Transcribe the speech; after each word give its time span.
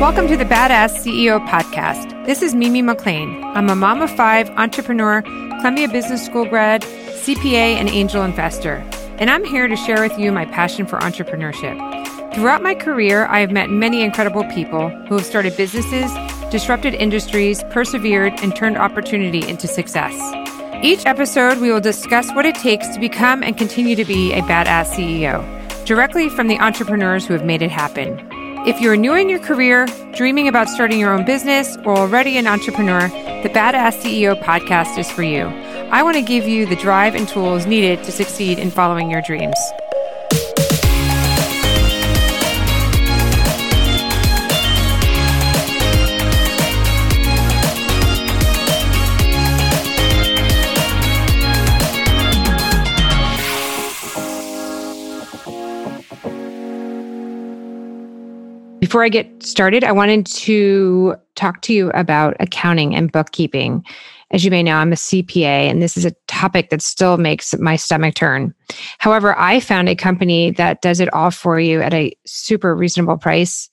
Welcome 0.00 0.28
to 0.28 0.36
the 0.36 0.44
Badass 0.44 1.02
CEO 1.02 1.44
podcast. 1.48 2.24
This 2.24 2.40
is 2.40 2.54
Mimi 2.54 2.82
McLean. 2.82 3.42
I'm 3.42 3.68
a 3.68 3.74
mom 3.74 4.00
of 4.00 4.08
five, 4.08 4.48
entrepreneur, 4.50 5.22
Columbia 5.22 5.88
Business 5.88 6.24
School 6.24 6.44
grad, 6.44 6.82
CPA, 6.82 7.74
and 7.74 7.88
angel 7.88 8.22
investor. 8.22 8.76
And 9.18 9.28
I'm 9.28 9.44
here 9.44 9.66
to 9.66 9.74
share 9.74 10.00
with 10.00 10.16
you 10.16 10.30
my 10.30 10.44
passion 10.44 10.86
for 10.86 11.00
entrepreneurship. 11.00 11.76
Throughout 12.32 12.62
my 12.62 12.76
career, 12.76 13.26
I 13.26 13.40
have 13.40 13.50
met 13.50 13.70
many 13.70 14.02
incredible 14.02 14.44
people 14.44 14.88
who 14.88 15.16
have 15.16 15.26
started 15.26 15.56
businesses, 15.56 16.12
disrupted 16.52 16.94
industries, 16.94 17.64
persevered, 17.64 18.34
and 18.40 18.54
turned 18.54 18.78
opportunity 18.78 19.48
into 19.48 19.66
success. 19.66 20.14
Each 20.80 21.06
episode, 21.06 21.58
we 21.58 21.72
will 21.72 21.80
discuss 21.80 22.32
what 22.34 22.46
it 22.46 22.54
takes 22.54 22.86
to 22.90 23.00
become 23.00 23.42
and 23.42 23.58
continue 23.58 23.96
to 23.96 24.04
be 24.04 24.32
a 24.32 24.42
badass 24.42 24.94
CEO, 24.94 25.42
directly 25.84 26.28
from 26.28 26.46
the 26.46 26.60
entrepreneurs 26.60 27.26
who 27.26 27.32
have 27.32 27.44
made 27.44 27.62
it 27.62 27.72
happen. 27.72 28.37
If 28.66 28.80
you're 28.80 28.96
new 28.96 29.14
in 29.14 29.28
your 29.28 29.38
career, 29.38 29.86
dreaming 30.14 30.48
about 30.48 30.68
starting 30.68 30.98
your 30.98 31.14
own 31.14 31.24
business, 31.24 31.76
or 31.84 31.96
already 31.96 32.36
an 32.38 32.46
entrepreneur, 32.46 33.08
the 33.42 33.48
Badass 33.48 34.02
CEO 34.02 34.40
podcast 34.42 34.98
is 34.98 35.10
for 35.10 35.22
you. 35.22 35.44
I 35.90 36.02
want 36.02 36.16
to 36.16 36.22
give 36.22 36.46
you 36.46 36.66
the 36.66 36.76
drive 36.76 37.14
and 37.14 37.28
tools 37.28 37.66
needed 37.66 38.02
to 38.04 38.12
succeed 38.12 38.58
in 38.58 38.70
following 38.70 39.10
your 39.10 39.22
dreams. 39.22 39.56
Before 58.88 59.04
I 59.04 59.10
get 59.10 59.42
started, 59.42 59.84
I 59.84 59.92
wanted 59.92 60.24
to 60.24 61.14
talk 61.34 61.60
to 61.60 61.74
you 61.74 61.90
about 61.90 62.38
accounting 62.40 62.96
and 62.96 63.12
bookkeeping. 63.12 63.84
As 64.30 64.46
you 64.46 64.50
may 64.50 64.62
know, 64.62 64.76
I'm 64.76 64.94
a 64.94 64.96
CPA, 64.96 65.68
and 65.68 65.82
this 65.82 65.98
is 65.98 66.06
a 66.06 66.14
topic 66.26 66.70
that 66.70 66.80
still 66.80 67.18
makes 67.18 67.54
my 67.58 67.76
stomach 67.76 68.14
turn. 68.14 68.54
However, 68.96 69.38
I 69.38 69.60
found 69.60 69.90
a 69.90 69.94
company 69.94 70.52
that 70.52 70.80
does 70.80 71.00
it 71.00 71.12
all 71.12 71.30
for 71.30 71.60
you 71.60 71.82
at 71.82 71.92
a 71.92 72.16
super 72.24 72.74
reasonable 72.74 73.18
price. 73.18 73.68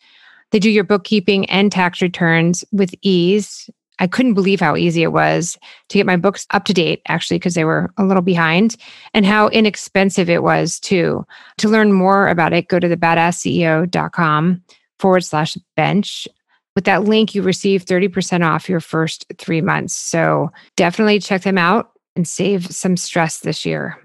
They 0.52 0.59
do 0.59 0.69
your 0.69 0.83
bookkeeping 0.83 1.49
and 1.49 1.71
tax 1.71 2.02
returns 2.02 2.66
with 2.73 2.93
ease. 3.02 3.69
I 3.99 4.08
couldn't 4.08 4.33
believe 4.33 4.59
how 4.59 4.75
easy 4.75 5.02
it 5.02 5.13
was 5.13 5.58
to 5.88 5.97
get 5.97 6.05
my 6.05 6.17
books 6.17 6.45
up 6.52 6.66
to 6.66 6.73
date, 6.73 7.02
actually, 7.08 7.38
because 7.38 7.53
they 7.53 7.63
were 7.63 7.89
a 7.97 8.03
little 8.03 8.21
behind, 8.21 8.75
and 9.13 9.25
how 9.25 9.47
inexpensive 9.47 10.30
it 10.30 10.43
was, 10.43 10.77
too. 10.77 11.25
To 11.59 11.69
learn 11.69 11.93
more 11.93 12.27
about 12.27 12.52
it, 12.52 12.67
go 12.67 12.80
to 12.80 12.89
thebadassceo.com 12.89 14.61
forward 14.99 15.23
slash 15.23 15.57
bench. 15.75 16.27
With 16.75 16.85
that 16.85 17.05
link, 17.05 17.33
you 17.33 17.41
receive 17.41 17.85
30% 17.85 18.45
off 18.45 18.67
your 18.67 18.81
first 18.81 19.25
three 19.37 19.61
months. 19.61 19.93
So 19.93 20.52
definitely 20.75 21.19
check 21.19 21.43
them 21.43 21.57
out 21.57 21.91
and 22.15 22.27
save 22.27 22.67
some 22.67 22.97
stress 22.97 23.39
this 23.39 23.65
year. 23.65 23.97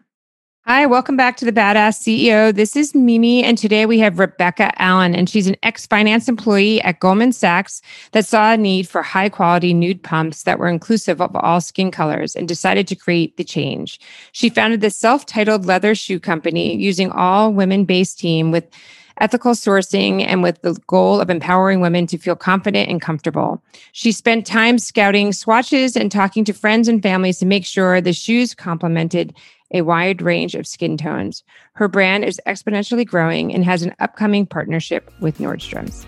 Hi, 0.67 0.87
welcome 0.87 1.17
back 1.17 1.37
to 1.39 1.45
the 1.45 1.53
Badass 1.53 1.99
CEO. 1.99 2.55
This 2.55 2.77
is 2.77 2.95
Mimi, 2.95 3.43
and 3.43 3.59
today 3.59 3.87
we 3.87 3.99
have 3.99 4.21
Rebecca 4.21 4.71
Allen, 4.81 5.17
and 5.17 5.29
she's 5.29 5.49
an 5.49 5.57
ex 5.65 5.87
finance 5.87 6.29
employee 6.29 6.81
at 6.83 7.01
Goldman 7.01 7.33
Sachs 7.33 7.83
that 8.13 8.27
saw 8.27 8.53
a 8.53 8.57
need 8.57 8.87
for 8.87 9.03
high 9.03 9.31
quality 9.31 9.75
nude 9.75 10.03
pumps 10.03 10.45
that 10.45 10.61
were 10.61 10.69
inclusive 10.69 11.21
of 11.21 11.35
all 11.35 11.61
skin 11.61 11.91
colors 11.91 12.37
and 12.37 12.47
decided 12.47 12.87
to 12.87 12.95
create 12.95 13.37
the 13.37 13.43
change. 13.43 13.99
She 14.31 14.49
founded 14.49 14.81
the 14.81 14.91
self 14.91 15.27
titled 15.27 15.65
leather 15.65 15.95
shoe 15.95 16.21
company 16.21 16.77
using 16.77 17.11
all 17.11 17.53
women 17.53 17.85
based 17.85 18.21
team 18.21 18.53
with 18.53 18.69
ethical 19.21 19.53
sourcing, 19.53 20.25
and 20.27 20.43
with 20.43 20.61
the 20.63 20.79
goal 20.87 21.21
of 21.21 21.31
empowering 21.31 21.81
women 21.81 22.07
to 22.09 22.19
feel 22.19 22.37
confident 22.37 22.89
and 22.89 23.01
comfortable. 23.01 23.63
She 23.93 24.13
spent 24.13 24.47
time 24.47 24.79
scouting 24.79 25.33
swatches 25.33 25.97
and 25.97 26.11
talking 26.11 26.45
to 26.47 26.53
friends 26.53 26.89
and 26.89 27.03
families 27.03 27.39
to 27.39 27.47
make 27.47 27.65
sure 27.65 28.01
the 28.01 28.13
shoes 28.13 28.55
complemented 28.55 29.35
a 29.73 29.83
wide 29.83 30.21
range 30.21 30.55
of 30.55 30.67
skin 30.67 30.97
tones. 30.97 31.45
Her 31.75 31.89
brand 31.89 32.25
is 32.25 32.41
exponentially 32.47 33.07
growing 33.07 33.55
and 33.55 33.65
has 33.65 33.83
an 33.83 33.95
upcoming 34.01 34.47
partnership 34.47 35.13
with 35.21 35.39
Nordstrom's. 35.39 36.07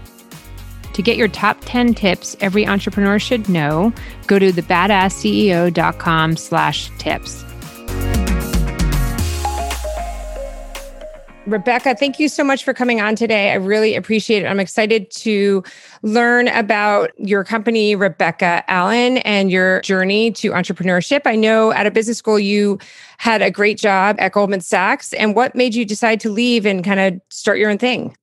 To 0.94 1.02
get 1.02 1.16
your 1.16 1.28
top 1.28 1.58
10 1.64 1.94
tips 1.94 2.36
every 2.40 2.66
entrepreneur 2.66 3.18
should 3.18 3.48
know, 3.48 3.92
go 4.26 4.38
to 4.38 4.52
thebadassceo.com 4.52 6.36
slash 6.36 6.90
tips. 6.98 7.44
Rebecca, 11.46 11.96
thank 11.96 12.20
you 12.20 12.28
so 12.28 12.44
much 12.44 12.62
for 12.62 12.72
coming 12.72 13.00
on 13.00 13.16
today. 13.16 13.50
I 13.50 13.54
really 13.54 13.96
appreciate 13.96 14.44
it. 14.44 14.46
I'm 14.46 14.60
excited 14.60 15.10
to 15.10 15.64
learn 16.02 16.46
about 16.48 17.10
your 17.18 17.42
company, 17.42 17.96
Rebecca 17.96 18.62
Allen, 18.68 19.18
and 19.18 19.50
your 19.50 19.80
journey 19.80 20.30
to 20.32 20.50
entrepreneurship. 20.50 21.22
I 21.24 21.34
know 21.34 21.72
at 21.72 21.86
a 21.86 21.90
business 21.90 22.18
school 22.18 22.38
you 22.38 22.78
had 23.18 23.42
a 23.42 23.50
great 23.50 23.76
job 23.76 24.16
at 24.20 24.32
Goldman 24.32 24.60
Sachs. 24.60 25.12
And 25.14 25.34
what 25.34 25.56
made 25.56 25.74
you 25.74 25.84
decide 25.84 26.20
to 26.20 26.30
leave 26.30 26.64
and 26.64 26.84
kind 26.84 27.00
of 27.00 27.20
start 27.28 27.58
your 27.58 27.70
own 27.70 27.78
thing? 27.78 28.16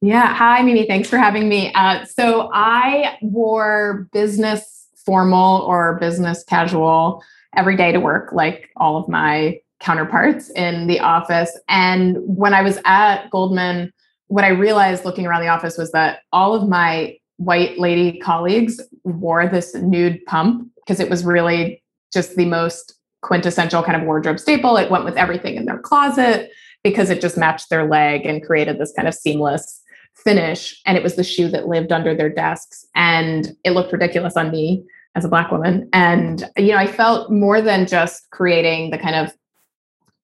Yeah. 0.00 0.34
Hi, 0.34 0.62
Mimi. 0.62 0.86
Thanks 0.86 1.08
for 1.08 1.18
having 1.18 1.48
me. 1.48 1.72
Uh, 1.74 2.04
so 2.06 2.50
I 2.52 3.18
wore 3.20 4.08
business 4.12 4.88
formal 5.04 5.62
or 5.62 5.98
business 6.00 6.42
casual 6.44 7.22
every 7.54 7.76
day 7.76 7.92
to 7.92 8.00
work, 8.00 8.32
like 8.32 8.70
all 8.76 8.96
of 8.96 9.08
my 9.08 9.60
counterparts 9.82 10.50
in 10.50 10.86
the 10.86 11.00
office. 11.00 11.58
And 11.68 12.16
when 12.22 12.54
I 12.54 12.62
was 12.62 12.78
at 12.84 13.28
Goldman, 13.30 13.92
what 14.28 14.44
I 14.44 14.48
realized 14.48 15.04
looking 15.04 15.26
around 15.26 15.42
the 15.42 15.48
office 15.48 15.76
was 15.76 15.92
that 15.92 16.20
all 16.32 16.54
of 16.54 16.68
my 16.68 17.16
white 17.36 17.78
lady 17.78 18.18
colleagues 18.18 18.80
wore 19.04 19.46
this 19.46 19.74
nude 19.74 20.24
pump 20.26 20.70
because 20.76 21.00
it 21.00 21.10
was 21.10 21.24
really 21.24 21.82
just 22.12 22.36
the 22.36 22.46
most 22.46 22.94
quintessential 23.22 23.82
kind 23.82 24.00
of 24.00 24.06
wardrobe 24.06 24.38
staple. 24.38 24.76
It 24.76 24.90
went 24.90 25.04
with 25.04 25.16
everything 25.16 25.56
in 25.56 25.64
their 25.64 25.78
closet 25.78 26.50
because 26.82 27.10
it 27.10 27.20
just 27.20 27.36
matched 27.36 27.70
their 27.70 27.88
leg 27.88 28.26
and 28.26 28.44
created 28.44 28.78
this 28.78 28.92
kind 28.96 29.08
of 29.08 29.14
seamless 29.14 29.80
finish. 30.14 30.80
And 30.86 30.96
it 30.96 31.02
was 31.02 31.16
the 31.16 31.24
shoe 31.24 31.48
that 31.48 31.68
lived 31.68 31.92
under 31.92 32.14
their 32.14 32.28
desks. 32.28 32.86
And 32.94 33.56
it 33.64 33.70
looked 33.70 33.92
ridiculous 33.92 34.36
on 34.36 34.50
me 34.50 34.84
as 35.14 35.24
a 35.24 35.28
black 35.28 35.50
woman. 35.50 35.88
And, 35.92 36.48
you 36.56 36.68
know, 36.68 36.78
I 36.78 36.86
felt 36.86 37.30
more 37.30 37.60
than 37.60 37.86
just 37.86 38.30
creating 38.30 38.90
the 38.90 38.98
kind 38.98 39.14
of 39.14 39.32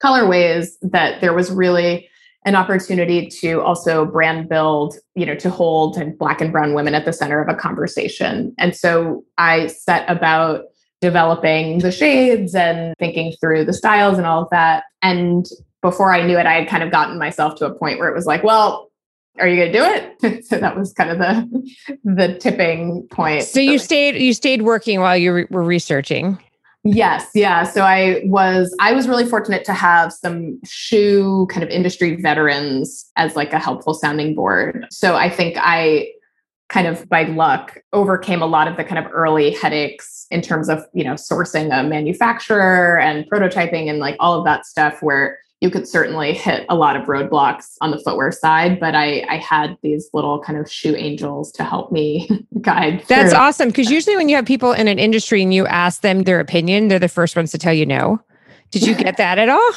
colorways 0.03 0.69
that 0.83 1.21
there 1.21 1.35
was 1.35 1.51
really 1.51 2.09
an 2.45 2.55
opportunity 2.55 3.27
to 3.27 3.61
also 3.61 4.07
brand 4.07 4.49
build, 4.49 4.97
you 5.15 5.27
know, 5.27 5.35
to 5.35 5.51
hold 5.51 5.97
and 5.97 6.17
black 6.17 6.41
and 6.41 6.53
brown 6.53 6.73
women 6.73 6.95
at 6.95 7.05
the 7.05 7.13
center 7.13 7.43
of 7.43 7.49
a 7.49 7.59
conversation. 7.59 8.55
And 8.59 8.75
so 8.75 9.25
I 9.37 9.67
set 9.67 10.09
about 10.09 10.65
developing 11.01 11.81
the 11.81 11.93
shades 11.93 12.55
and 12.55 12.95
thinking 12.99 13.35
through 13.41 13.65
the 13.65 13.73
styles 13.73 14.19
and 14.19 14.27
all 14.27 14.43
of 14.43 14.51
that. 14.51 14.85
And 15.03 15.47
before 15.83 16.13
I 16.13 16.27
knew 16.27 16.39
it, 16.39 16.47
I 16.47 16.55
had 16.55 16.69
kind 16.69 16.83
of 16.83 16.91
gotten 16.91 17.19
myself 17.19 17.57
to 17.57 17.67
a 17.67 17.75
point 17.75 17.99
where 17.99 18.09
it 18.09 18.15
was 18.15 18.27
like, 18.27 18.43
well, 18.43 18.91
are 19.39 19.47
you 19.47 19.57
going 19.57 19.73
to 19.73 19.79
do 19.79 19.85
it? 19.85 20.45
so 20.47 20.59
that 20.59 20.77
was 20.77 20.93
kind 20.93 21.11
of 21.11 21.19
the 21.19 21.99
the 22.05 22.39
tipping 22.39 23.07
point. 23.11 23.45
So 23.45 23.61
you 23.61 23.79
stayed 23.79 24.17
you 24.17 24.35
stayed 24.35 24.63
working 24.63 25.01
while 25.01 25.17
you 25.17 25.47
were 25.51 25.63
researching. 25.63 26.39
Yes, 26.85 27.27
yeah. 27.35 27.65
So 27.65 27.83
I 27.83 28.23
was 28.25 28.75
I 28.81 28.93
was 28.93 29.09
really 29.09 29.27
fortunate 29.27 29.65
to 29.65 29.73
have 29.73 30.13
some 30.13 30.61
shoe 30.65 31.47
kind 31.51 31.63
of 31.63 31.69
industry 31.69 32.17
veterans 32.17 33.11
as 33.17 33.37
like 33.37 33.53
a 33.53 33.59
helpful 33.59 33.95
sounding 33.95 34.35
board. 34.35 34.87
So 34.91 35.17
I 35.17 35.29
think 35.29 35.57
I 35.59 36.09
kind 36.69 36.87
of 36.87 37.09
by 37.09 37.25
luck 37.25 37.79
overcame 37.93 38.43
a 38.43 38.47
lot 38.47 38.69
of 38.69 38.77
the 38.77 38.85
kind 38.85 39.05
of 39.05 39.11
early 39.13 39.53
headaches 39.53 40.27
in 40.31 40.43
terms 40.43 40.69
of, 40.69 40.85
you 40.93 41.03
know, 41.03 41.15
sourcing 41.15 41.67
a 41.79 41.83
manufacturer 41.83 42.99
and 42.99 43.29
prototyping 43.31 43.89
and 43.89 43.99
like 43.99 44.17
all 44.21 44.39
of 44.39 44.45
that 44.45 44.67
stuff 44.67 45.03
where 45.03 45.39
you 45.61 45.71
could 45.71 45.89
certainly 45.89 46.33
hit 46.33 46.65
a 46.69 46.77
lot 46.77 46.97
of 46.97 47.07
roadblocks 47.07 47.77
on 47.81 47.91
the 47.91 47.99
footwear 47.99 48.31
side, 48.31 48.79
but 48.79 48.95
I, 48.95 49.25
I 49.29 49.39
had 49.39 49.77
these 49.83 50.09
little 50.13 50.41
kind 50.41 50.59
of 50.59 50.71
shoe 50.71 50.95
angels 50.95 51.51
to 51.53 51.65
help 51.65 51.91
me 51.91 52.29
guide. 52.61 53.05
That's 53.09 53.33
through. 53.33 53.41
awesome. 53.41 53.69
Because 53.69 53.91
usually 53.91 54.17
when 54.17 54.29
you 54.29 54.37
have 54.37 54.47
people 54.47 54.73
in 54.73 54.87
an 54.87 54.99
industry 54.99 55.43
and 55.43 55.53
you 55.53 55.67
ask 55.67 56.03
them 56.03 56.23
their 56.23 56.39
opinion, 56.39 56.89
they're 56.89 57.01
the 57.01 57.09
first 57.09 57.35
ones 57.35 57.51
to 57.53 57.59
tell 57.59 57.75
you 57.75 57.87
no. 57.87 58.21
Did 58.71 58.87
you 58.87 58.95
get 58.95 59.17
that 59.19 59.39
at 59.39 59.49
all? 59.49 59.73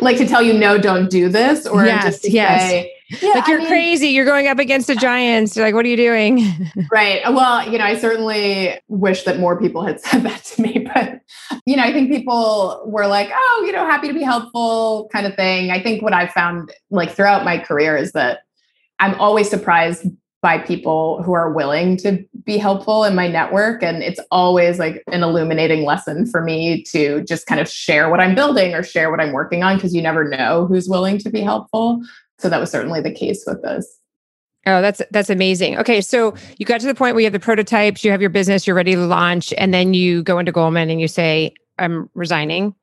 like 0.00 0.16
to 0.16 0.26
tell 0.26 0.42
you 0.42 0.52
no, 0.52 0.78
don't 0.78 1.10
do 1.10 1.28
this, 1.28 1.66
or 1.66 1.84
yes, 1.84 2.04
just 2.04 2.22
to 2.24 2.30
yes. 2.30 2.62
say, 2.62 2.92
yeah, 3.08 3.30
like 3.30 3.46
you're 3.46 3.58
I 3.58 3.62
mean, 3.62 3.68
crazy. 3.68 4.08
You're 4.08 4.24
going 4.24 4.48
up 4.48 4.58
against 4.58 4.88
the 4.88 4.96
giants. 4.96 5.56
You're 5.56 5.64
like, 5.64 5.74
what 5.74 5.84
are 5.84 5.88
you 5.88 5.96
doing? 5.96 6.70
right. 6.92 7.22
Well, 7.32 7.70
you 7.70 7.78
know, 7.78 7.84
I 7.84 7.96
certainly 7.96 8.80
wish 8.88 9.22
that 9.24 9.38
more 9.38 9.60
people 9.60 9.84
had 9.84 10.00
said 10.02 10.22
that 10.22 10.44
to 10.44 10.62
me, 10.62 10.88
but 10.92 11.20
you 11.66 11.76
know, 11.76 11.82
I 11.82 11.92
think 11.92 12.10
people 12.10 12.82
were 12.86 13.06
like, 13.06 13.30
oh, 13.32 13.64
you 13.66 13.72
know, 13.72 13.86
happy 13.86 14.08
to 14.08 14.14
be 14.14 14.22
helpful 14.22 15.08
kind 15.12 15.26
of 15.26 15.34
thing. 15.34 15.70
I 15.70 15.82
think 15.82 16.02
what 16.02 16.12
I've 16.12 16.32
found 16.32 16.72
like 16.90 17.12
throughout 17.12 17.44
my 17.44 17.58
career 17.58 17.96
is 17.96 18.12
that 18.12 18.40
I'm 18.98 19.14
always 19.20 19.48
surprised 19.50 20.06
by 20.42 20.58
people 20.58 21.22
who 21.22 21.32
are 21.32 21.52
willing 21.52 21.96
to 21.96 22.24
be 22.44 22.56
helpful 22.56 23.04
in 23.04 23.14
my 23.14 23.26
network. 23.26 23.82
And 23.82 24.02
it's 24.02 24.20
always 24.30 24.78
like 24.78 25.02
an 25.10 25.22
illuminating 25.22 25.84
lesson 25.84 26.26
for 26.26 26.42
me 26.42 26.82
to 26.84 27.22
just 27.24 27.46
kind 27.46 27.60
of 27.60 27.68
share 27.68 28.10
what 28.10 28.20
I'm 28.20 28.34
building 28.34 28.74
or 28.74 28.82
share 28.82 29.10
what 29.10 29.20
I'm 29.20 29.32
working 29.32 29.64
on 29.64 29.76
because 29.76 29.94
you 29.94 30.02
never 30.02 30.28
know 30.28 30.66
who's 30.66 30.88
willing 30.88 31.18
to 31.18 31.30
be 31.30 31.40
helpful. 31.40 32.00
So 32.38 32.48
that 32.48 32.60
was 32.60 32.70
certainly 32.70 33.00
the 33.00 33.12
case 33.12 33.44
with 33.46 33.62
this. 33.62 33.98
Oh, 34.66 34.82
that's 34.82 35.00
that's 35.12 35.30
amazing. 35.30 35.78
Okay, 35.78 36.00
so 36.00 36.34
you 36.58 36.66
got 36.66 36.80
to 36.80 36.86
the 36.86 36.94
point 36.94 37.14
where 37.14 37.20
you 37.20 37.26
have 37.26 37.32
the 37.32 37.38
prototypes, 37.40 38.04
you 38.04 38.10
have 38.10 38.20
your 38.20 38.30
business, 38.30 38.66
you're 38.66 38.74
ready 38.74 38.94
to 38.94 39.06
launch, 39.06 39.54
and 39.56 39.72
then 39.72 39.94
you 39.94 40.24
go 40.24 40.40
into 40.40 40.50
Goldman 40.50 40.90
and 40.90 41.00
you 41.00 41.06
say, 41.06 41.54
"I'm 41.78 42.10
resigning." 42.14 42.74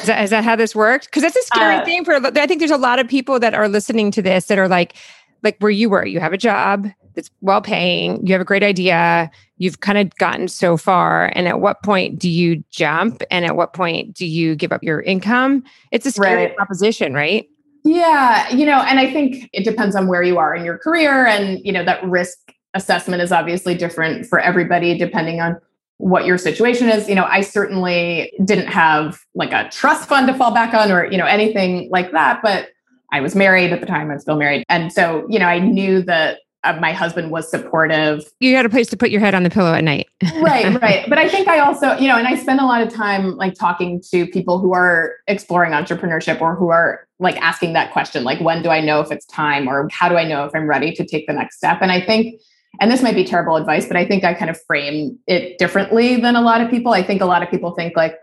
Is 0.00 0.06
that, 0.06 0.24
is 0.24 0.30
that 0.30 0.42
how 0.42 0.56
this 0.56 0.74
worked? 0.74 1.06
Because 1.06 1.22
that's 1.22 1.36
a 1.36 1.42
scary 1.42 1.76
uh, 1.76 1.84
thing 1.84 2.04
for. 2.04 2.14
I 2.14 2.46
think 2.46 2.58
there's 2.58 2.72
a 2.72 2.76
lot 2.76 2.98
of 2.98 3.06
people 3.06 3.38
that 3.38 3.54
are 3.54 3.68
listening 3.68 4.10
to 4.10 4.22
this 4.22 4.46
that 4.46 4.58
are 4.58 4.66
like, 4.66 4.96
like 5.44 5.56
where 5.60 5.70
you 5.70 5.88
were. 5.88 6.04
You 6.04 6.18
have 6.18 6.32
a 6.32 6.38
job 6.38 6.88
that's 7.14 7.30
well 7.40 7.60
paying. 7.60 8.26
You 8.26 8.32
have 8.32 8.40
a 8.40 8.44
great 8.44 8.64
idea. 8.64 9.30
You've 9.58 9.78
kind 9.78 9.98
of 9.98 10.12
gotten 10.16 10.48
so 10.48 10.76
far, 10.76 11.30
and 11.36 11.46
at 11.46 11.60
what 11.60 11.84
point 11.84 12.18
do 12.18 12.28
you 12.28 12.64
jump? 12.70 13.22
And 13.30 13.44
at 13.44 13.54
what 13.54 13.72
point 13.72 14.14
do 14.14 14.26
you 14.26 14.56
give 14.56 14.72
up 14.72 14.82
your 14.82 15.02
income? 15.02 15.62
It's 15.92 16.06
a 16.06 16.10
scary 16.10 16.46
right. 16.46 16.56
proposition, 16.56 17.14
right? 17.14 17.48
Yeah, 17.84 18.48
you 18.50 18.66
know, 18.66 18.80
and 18.80 18.98
I 18.98 19.10
think 19.12 19.48
it 19.52 19.64
depends 19.64 19.96
on 19.96 20.08
where 20.08 20.22
you 20.22 20.38
are 20.38 20.54
in 20.54 20.64
your 20.64 20.78
career 20.78 21.26
and, 21.26 21.58
you 21.64 21.72
know, 21.72 21.84
that 21.84 22.04
risk 22.04 22.38
assessment 22.74 23.22
is 23.22 23.32
obviously 23.32 23.74
different 23.74 24.26
for 24.26 24.38
everybody 24.38 24.96
depending 24.98 25.40
on 25.40 25.56
what 25.96 26.26
your 26.26 26.38
situation 26.38 26.88
is. 26.88 27.08
You 27.08 27.14
know, 27.14 27.24
I 27.24 27.40
certainly 27.40 28.32
didn't 28.44 28.68
have 28.68 29.18
like 29.34 29.52
a 29.52 29.68
trust 29.70 30.08
fund 30.08 30.26
to 30.28 30.34
fall 30.34 30.52
back 30.52 30.74
on 30.74 30.92
or, 30.92 31.10
you 31.10 31.18
know, 31.18 31.26
anything 31.26 31.88
like 31.90 32.12
that, 32.12 32.40
but 32.42 32.68
I 33.12 33.20
was 33.20 33.34
married 33.34 33.72
at 33.72 33.80
the 33.80 33.86
time, 33.86 34.10
I'm 34.10 34.18
still 34.18 34.36
married. 34.36 34.64
And 34.68 34.92
so, 34.92 35.26
you 35.30 35.38
know, 35.38 35.46
I 35.46 35.58
knew 35.58 36.02
that 36.02 36.40
uh, 36.64 36.76
my 36.80 36.92
husband 36.92 37.30
was 37.30 37.48
supportive. 37.48 38.24
You 38.40 38.56
had 38.56 38.66
a 38.66 38.68
place 38.68 38.88
to 38.88 38.96
put 38.96 39.10
your 39.10 39.20
head 39.20 39.34
on 39.34 39.44
the 39.44 39.50
pillow 39.50 39.72
at 39.72 39.84
night. 39.84 40.08
right, 40.40 40.80
right. 40.82 41.08
But 41.08 41.18
I 41.18 41.28
think 41.28 41.46
I 41.46 41.60
also, 41.60 41.96
you 41.96 42.08
know, 42.08 42.16
and 42.16 42.26
I 42.26 42.34
spend 42.36 42.60
a 42.60 42.66
lot 42.66 42.82
of 42.82 42.92
time 42.92 43.36
like 43.36 43.54
talking 43.54 44.02
to 44.10 44.26
people 44.26 44.58
who 44.58 44.74
are 44.74 45.14
exploring 45.28 45.72
entrepreneurship 45.72 46.40
or 46.40 46.56
who 46.56 46.70
are 46.70 47.06
like 47.20 47.36
asking 47.40 47.74
that 47.74 47.92
question, 47.92 48.24
like, 48.24 48.40
when 48.40 48.62
do 48.62 48.70
I 48.70 48.80
know 48.80 49.00
if 49.00 49.12
it's 49.12 49.26
time 49.26 49.68
or 49.68 49.88
how 49.92 50.08
do 50.08 50.16
I 50.16 50.24
know 50.24 50.44
if 50.44 50.54
I'm 50.54 50.66
ready 50.66 50.92
to 50.92 51.04
take 51.04 51.26
the 51.26 51.32
next 51.32 51.56
step? 51.56 51.78
And 51.80 51.92
I 51.92 52.00
think, 52.00 52.40
and 52.80 52.90
this 52.90 53.02
might 53.02 53.14
be 53.14 53.24
terrible 53.24 53.56
advice, 53.56 53.86
but 53.86 53.96
I 53.96 54.04
think 54.04 54.24
I 54.24 54.34
kind 54.34 54.50
of 54.50 54.60
frame 54.66 55.18
it 55.26 55.58
differently 55.58 56.16
than 56.16 56.36
a 56.36 56.40
lot 56.40 56.60
of 56.60 56.70
people. 56.70 56.92
I 56.92 57.02
think 57.02 57.20
a 57.20 57.26
lot 57.26 57.42
of 57.42 57.50
people 57.50 57.72
think 57.74 57.96
like, 57.96 58.16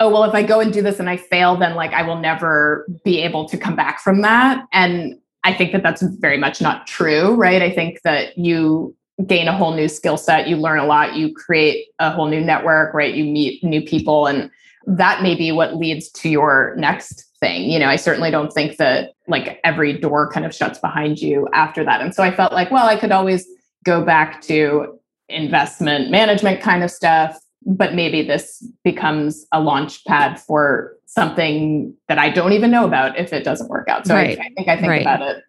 oh, 0.00 0.10
well, 0.10 0.24
if 0.24 0.34
I 0.34 0.42
go 0.42 0.60
and 0.60 0.72
do 0.72 0.82
this 0.82 0.98
and 0.98 1.08
I 1.08 1.16
fail, 1.16 1.56
then 1.56 1.74
like 1.74 1.92
I 1.92 2.02
will 2.02 2.18
never 2.18 2.86
be 3.04 3.20
able 3.20 3.48
to 3.48 3.56
come 3.56 3.76
back 3.76 4.00
from 4.00 4.22
that. 4.22 4.64
And 4.72 5.18
I 5.44 5.52
think 5.52 5.72
that 5.72 5.82
that's 5.82 6.02
very 6.02 6.38
much 6.38 6.60
not 6.60 6.86
true, 6.86 7.34
right? 7.34 7.62
I 7.62 7.70
think 7.70 8.00
that 8.02 8.36
you 8.36 8.96
gain 9.26 9.46
a 9.46 9.56
whole 9.56 9.74
new 9.74 9.88
skill 9.88 10.16
set, 10.16 10.48
you 10.48 10.56
learn 10.56 10.78
a 10.78 10.86
lot, 10.86 11.14
you 11.14 11.32
create 11.32 11.86
a 11.98 12.10
whole 12.10 12.28
new 12.28 12.40
network, 12.40 12.94
right? 12.94 13.14
You 13.14 13.24
meet 13.24 13.62
new 13.62 13.82
people, 13.82 14.26
and 14.26 14.50
that 14.86 15.22
may 15.22 15.34
be 15.34 15.52
what 15.52 15.76
leads 15.76 16.10
to 16.10 16.28
your 16.28 16.74
next 16.76 17.26
thing. 17.38 17.70
You 17.70 17.78
know, 17.78 17.88
I 17.88 17.96
certainly 17.96 18.30
don't 18.30 18.52
think 18.52 18.78
that 18.78 19.12
like 19.28 19.60
every 19.64 19.92
door 19.98 20.30
kind 20.30 20.44
of 20.44 20.54
shuts 20.54 20.78
behind 20.78 21.20
you 21.20 21.48
after 21.52 21.84
that. 21.84 22.00
And 22.00 22.14
so 22.14 22.22
I 22.22 22.34
felt 22.34 22.52
like, 22.52 22.70
well, 22.70 22.86
I 22.86 22.96
could 22.96 23.12
always 23.12 23.46
go 23.84 24.04
back 24.04 24.40
to 24.42 24.98
investment 25.28 26.10
management 26.10 26.60
kind 26.60 26.82
of 26.82 26.90
stuff, 26.90 27.38
but 27.66 27.94
maybe 27.94 28.22
this 28.22 28.66
becomes 28.82 29.46
a 29.52 29.60
launch 29.60 30.04
pad 30.04 30.40
for 30.40 30.96
something 31.06 31.94
that 32.08 32.18
I 32.18 32.30
don't 32.30 32.52
even 32.52 32.70
know 32.70 32.84
about 32.84 33.18
if 33.18 33.32
it 33.32 33.44
doesn't 33.44 33.68
work 33.68 33.88
out. 33.88 34.06
So 34.06 34.14
right. 34.14 34.38
I, 34.38 34.42
I, 34.42 34.48
think 34.56 34.68
I 34.68 34.76
think 34.76 34.88
right. 34.88 35.02
about 35.02 35.22
it. 35.22 35.44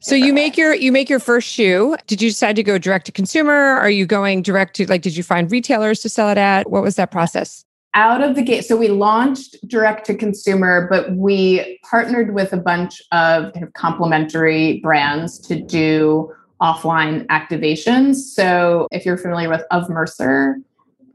So 0.00 0.14
you 0.14 0.32
make 0.32 0.56
your 0.56 0.74
you 0.74 0.92
make 0.92 1.10
your 1.10 1.18
first 1.18 1.48
shoe. 1.48 1.96
Did 2.06 2.22
you 2.22 2.30
decide 2.30 2.56
to 2.56 2.62
go 2.62 2.78
direct 2.78 3.06
to 3.06 3.12
consumer? 3.12 3.52
Are 3.52 3.90
you 3.90 4.06
going 4.06 4.42
direct 4.42 4.76
to 4.76 4.86
like 4.86 5.02
did 5.02 5.16
you 5.16 5.22
find 5.22 5.50
retailers 5.50 6.00
to 6.00 6.08
sell 6.08 6.28
it 6.30 6.38
at? 6.38 6.70
What 6.70 6.82
was 6.82 6.96
that 6.96 7.10
process? 7.10 7.64
Out 7.94 8.22
of 8.22 8.36
the 8.36 8.42
gate. 8.42 8.64
So 8.64 8.76
we 8.76 8.88
launched 8.88 9.56
direct 9.66 10.06
to 10.06 10.14
consumer, 10.14 10.86
but 10.88 11.12
we 11.16 11.80
partnered 11.82 12.32
with 12.34 12.52
a 12.52 12.56
bunch 12.56 13.02
of 13.12 13.52
kind 13.54 13.64
of 13.64 13.72
complementary 13.72 14.78
brands 14.80 15.38
to 15.48 15.60
do 15.60 16.32
offline 16.60 17.26
activations. 17.26 18.16
So 18.16 18.88
if 18.92 19.04
you're 19.04 19.16
familiar 19.16 19.48
with 19.48 19.62
Of 19.70 19.88
Mercer 19.88 20.58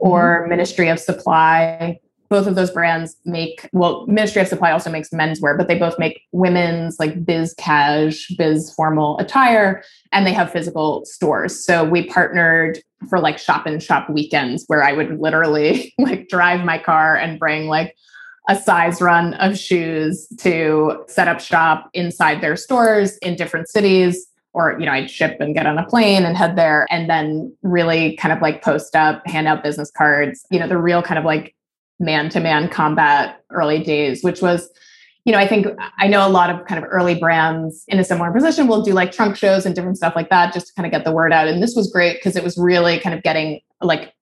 or 0.03 0.41
mm-hmm. 0.41 0.49
Ministry 0.49 0.89
of 0.89 0.99
Supply, 0.99 1.97
both 2.29 2.45
of 2.45 2.55
those 2.55 2.71
brands 2.71 3.15
make 3.25 3.69
well 3.73 4.07
ministry 4.07 4.41
of 4.41 4.47
supply 4.47 4.71
also 4.71 4.89
makes 4.89 5.09
menswear 5.09 5.55
but 5.55 5.67
they 5.67 5.77
both 5.77 5.99
make 5.99 6.23
women's 6.31 6.97
like 6.99 7.23
biz 7.23 7.53
cash 7.59 8.27
biz 8.39 8.73
formal 8.73 9.19
attire 9.19 9.83
and 10.11 10.25
they 10.25 10.33
have 10.33 10.51
physical 10.51 11.05
stores. 11.05 11.63
So 11.63 11.83
we 11.83 12.07
partnered 12.07 12.79
for 13.07 13.19
like 13.19 13.37
shop 13.37 13.67
and 13.67 13.83
shop 13.83 14.09
weekends 14.09 14.63
where 14.65 14.83
i 14.83 14.93
would 14.93 15.19
literally 15.19 15.93
like 15.99 16.27
drive 16.27 16.65
my 16.65 16.79
car 16.79 17.15
and 17.15 17.37
bring 17.37 17.67
like 17.67 17.95
a 18.49 18.55
size 18.55 18.99
run 18.99 19.35
of 19.35 19.57
shoes 19.57 20.27
to 20.39 21.03
set 21.07 21.27
up 21.27 21.39
shop 21.39 21.89
inside 21.93 22.41
their 22.41 22.55
stores 22.55 23.17
in 23.19 23.35
different 23.35 23.69
cities 23.69 24.27
or 24.53 24.77
you 24.79 24.85
know 24.85 24.91
i'd 24.91 25.09
ship 25.09 25.37
and 25.39 25.55
get 25.55 25.65
on 25.65 25.77
a 25.77 25.85
plane 25.85 26.23
and 26.23 26.37
head 26.37 26.55
there 26.55 26.87
and 26.89 27.09
then 27.09 27.53
really 27.63 28.15
kind 28.17 28.31
of 28.31 28.41
like 28.41 28.63
post 28.63 28.95
up 28.95 29.25
hand 29.27 29.47
out 29.47 29.63
business 29.63 29.91
cards 29.91 30.45
you 30.51 30.59
know 30.59 30.67
the 30.67 30.77
real 30.77 31.01
kind 31.01 31.17
of 31.17 31.25
like 31.25 31.55
man 31.99 32.29
to 32.29 32.39
man 32.39 32.69
combat 32.69 33.43
early 33.49 33.83
days, 33.83 34.23
which 34.23 34.41
was, 34.41 34.69
you 35.25 35.31
know, 35.31 35.39
I 35.39 35.47
think 35.47 35.67
I 35.97 36.07
know 36.07 36.27
a 36.27 36.29
lot 36.29 36.49
of 36.49 36.65
kind 36.65 36.83
of 36.83 36.89
early 36.91 37.15
brands 37.15 37.85
in 37.87 37.99
a 37.99 38.03
similar 38.03 38.31
position 38.31 38.67
will 38.67 38.81
do 38.81 38.93
like 38.93 39.11
trunk 39.11 39.37
shows 39.37 39.65
and 39.65 39.73
different 39.73 39.97
stuff 39.97 40.15
like 40.15 40.29
that 40.29 40.53
just 40.53 40.67
to 40.67 40.73
kind 40.73 40.85
of 40.85 40.91
get 40.91 41.05
the 41.05 41.13
word 41.13 41.31
out. 41.31 41.47
And 41.47 41.63
this 41.63 41.75
was 41.75 41.91
great 41.91 42.17
because 42.17 42.35
it 42.35 42.43
was 42.43 42.57
really 42.57 42.99
kind 42.99 43.15
of 43.15 43.23
getting 43.23 43.61
like 43.81 44.13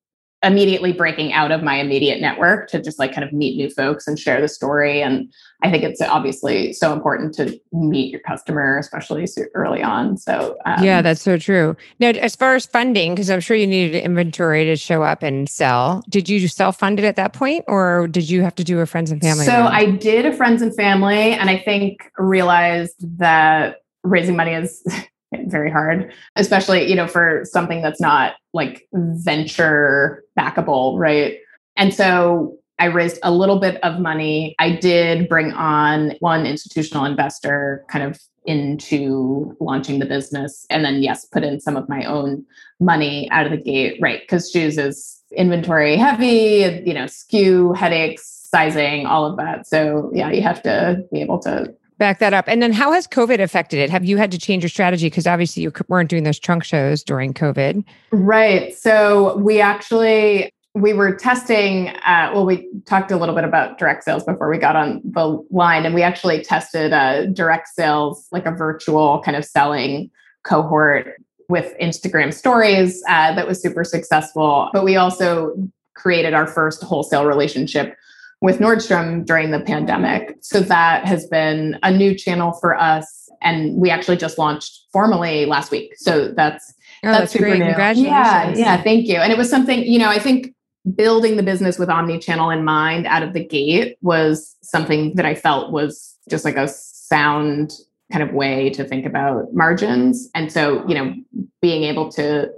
immediately 0.44 0.92
breaking 0.92 1.34
out 1.34 1.52
of 1.52 1.62
my 1.62 1.76
immediate 1.76 2.20
network 2.20 2.68
to 2.70 2.82
just 2.82 2.98
like 2.98 3.14
kind 3.14 3.24
of 3.24 3.32
meet 3.32 3.58
new 3.58 3.70
folks 3.70 4.08
and 4.08 4.18
share 4.18 4.42
the 4.42 4.48
story. 4.48 5.02
And 5.02 5.32
I 5.62 5.70
think 5.70 5.84
it's 5.84 6.02
obviously 6.02 6.74
so 6.74 6.94
important 6.94 7.36
to 7.36 7.60
meet 7.72 8.12
your 8.12 8.22
customer, 8.22 8.80
especially 8.80 9.28
early 9.54 9.84
on. 9.84 10.18
So, 10.18 10.58
um, 10.66 10.84
yeah, 10.84 11.04
that's 11.04 11.22
so 11.22 11.38
true. 11.38 11.76
Now, 12.00 12.10
as 12.10 12.36
far 12.36 12.56
as 12.56 12.66
funding, 12.66 13.14
because 13.14 13.30
I'm 13.30 13.40
sure 13.40 13.56
you 13.56 13.68
needed 13.68 14.04
inventory 14.04 14.66
to 14.66 14.76
show 14.76 15.04
up 15.04 15.22
and 15.22 15.48
sell, 15.48 16.04
did 16.10 16.28
you 16.28 16.48
self 16.48 16.80
fund 16.80 17.00
it 17.00 17.06
at 17.06 17.18
that 17.18 17.34
point 17.34 17.64
or 17.68 18.08
did 18.08 18.28
you 18.28 18.42
have 18.42 18.56
to 18.56 18.64
do 18.64 18.80
a 18.80 18.88
friends 18.88 19.12
and 19.12 19.22
family? 19.22 19.46
So, 19.46 19.54
I 19.54 19.92
did 19.92 20.26
a 20.26 20.34
friends 20.34 20.64
and 20.64 20.76
family, 20.76 21.34
and 21.34 21.50
I 21.50 21.60
think 21.60 22.10
realized 22.18 22.96
that 23.20 23.78
raising 24.04 24.36
money 24.36 24.54
is 24.54 24.84
very 25.46 25.72
hard, 25.72 26.12
especially, 26.36 26.90
you 26.90 26.96
know, 26.96 27.08
for 27.08 27.44
something 27.46 27.82
that's 27.82 28.02
not 28.02 28.34
like 28.54 28.88
venture 28.94 30.24
backable, 30.42 30.98
right? 30.98 31.38
And 31.76 31.94
so 31.94 32.58
I 32.80 32.86
raised 32.86 33.20
a 33.22 33.32
little 33.32 33.60
bit 33.60 33.82
of 33.84 34.00
money. 34.00 34.56
I 34.58 34.72
did 34.76 35.30
bring 35.30 35.52
on 35.54 36.14
one 36.20 36.46
institutional 36.46 37.06
investor 37.06 37.86
kind 37.90 38.04
of 38.04 38.20
into 38.46 39.56
launching 39.60 40.00
the 40.00 40.06
business. 40.06 40.66
And 40.72 40.84
then, 40.84 41.04
yes, 41.04 41.26
put 41.26 41.44
in 41.44 41.60
some 41.60 41.78
of 41.78 41.88
my 41.88 42.04
own 42.06 42.44
money 42.80 43.30
out 43.30 43.46
of 43.46 43.52
the 43.52 43.58
gate, 43.58 44.00
right? 44.01 44.22
Because 44.22 44.50
shoes 44.50 44.80
is 44.80 45.22
inventory 45.36 45.96
heavy, 45.96 46.82
you 46.84 46.94
know, 46.94 47.06
SKU, 47.06 47.77
headaches, 47.77 48.48
sizing, 48.51 49.06
all 49.06 49.25
of 49.25 49.38
that. 49.38 49.68
So, 49.68 50.10
yeah, 50.13 50.32
you 50.32 50.42
have 50.42 50.63
to 50.63 51.06
be 51.12 51.22
able 51.22 51.39
to 51.39 51.74
back 52.01 52.17
that 52.17 52.34
up. 52.34 52.46
And 52.48 52.63
then 52.63 52.74
how 52.74 52.91
has 52.93 53.08
COVID 53.08 53.39
affected 53.39 53.79
it? 53.79 53.91
Have 53.91 54.03
you 54.03 54.17
had 54.17 54.31
to 54.31 54.39
change 54.39 54.63
your 54.63 54.70
strategy? 54.70 55.05
Because 55.05 55.27
obviously 55.27 55.62
you 55.62 55.72
weren't 55.88 56.10
doing 56.10 56.24
those 56.24 56.39
trunk 56.39 56.63
shows 56.63 57.03
during 57.03 57.31
COVID. 57.31 57.86
Right. 58.12 58.75
So 58.75 59.38
we 59.38 59.62
actually 59.62 60.51
we 60.74 60.93
were 60.93 61.13
testing 61.13 61.89
uh, 61.89 62.31
well 62.34 62.46
we 62.46 62.67
talked 62.86 63.12
a 63.12 63.17
little 63.17 63.36
bit 63.36 63.43
about 63.43 63.77
direct 63.77 64.03
sales 64.03 64.24
before 64.24 64.50
we 64.50 64.58
got 64.58 64.75
on 64.75 65.01
the 65.03 65.46
line 65.51 65.86
and 65.86 65.93
we 65.93 66.01
actually 66.01 66.41
tested 66.41 66.91
a 66.91 67.27
direct 67.27 67.67
sales 67.67 68.27
like 68.31 68.46
a 68.46 68.51
virtual 68.51 69.22
kind 69.22 69.36
of 69.36 69.43
selling 69.43 70.10
cohort 70.43 71.22
with 71.50 71.74
instagram 71.81 72.34
stories 72.34 73.03
uh, 73.10 73.36
that 73.36 73.46
was 73.46 73.62
super 73.62 73.84
successful 73.84 74.70
but 74.72 74.86
we 74.86 74.96
also 74.96 75.53
created 75.93 76.34
our 76.34 76.48
first 76.48 76.81
wholesale 76.81 77.25
relationship 77.25 77.98
with 78.41 78.60
Nordstrom 78.60 79.25
during 79.25 79.51
the 79.51 79.60
pandemic. 79.60 80.36
So 80.41 80.60
that 80.62 81.05
has 81.05 81.27
been 81.27 81.79
a 81.83 81.91
new 81.91 82.15
channel 82.15 82.53
for 82.53 82.75
us. 82.75 83.29
And 83.41 83.75
we 83.77 83.89
actually 83.89 84.17
just 84.17 84.38
launched 84.38 84.88
formally 84.91 85.45
last 85.45 85.71
week. 85.71 85.93
So 85.98 86.27
that's 86.29 86.74
oh, 87.03 87.12
that's, 87.12 87.33
that's 87.33 87.38
great. 87.38 87.60
New. 87.60 87.65
Congratulations. 87.65 88.60
Yeah, 88.60 88.75
yeah, 88.75 88.81
thank 88.83 89.07
you. 89.07 89.17
And 89.17 89.31
it 89.31 89.38
was 89.38 89.50
something, 89.50 89.83
you 89.83 90.00
know, 90.00 90.10
I 90.10 90.19
think 90.19 90.53
building 90.95 91.38
the 91.38 91.43
business 91.43 91.77
with 91.77 91.89
omni-channel 91.89 92.50
in 92.50 92.65
mind 92.65 93.05
out 93.05 93.24
of 93.24 93.33
the 93.33 93.43
gate 93.43 93.98
was 94.01 94.55
something 94.62 95.15
that 95.15 95.25
I 95.25 95.36
felt 95.36 95.71
was 95.71 96.17
just 96.29 96.43
like 96.43 96.57
a 96.57 96.67
sound 96.67 97.74
kind 98.12 98.24
of 98.24 98.33
way 98.33 98.69
to 98.71 98.83
think 98.83 99.05
about 99.05 99.53
margins. 99.53 100.29
And 100.33 100.51
so, 100.51 100.86
you 100.88 100.95
know, 100.95 101.13
being 101.62 101.83
able 101.83 102.12
to 102.13 102.51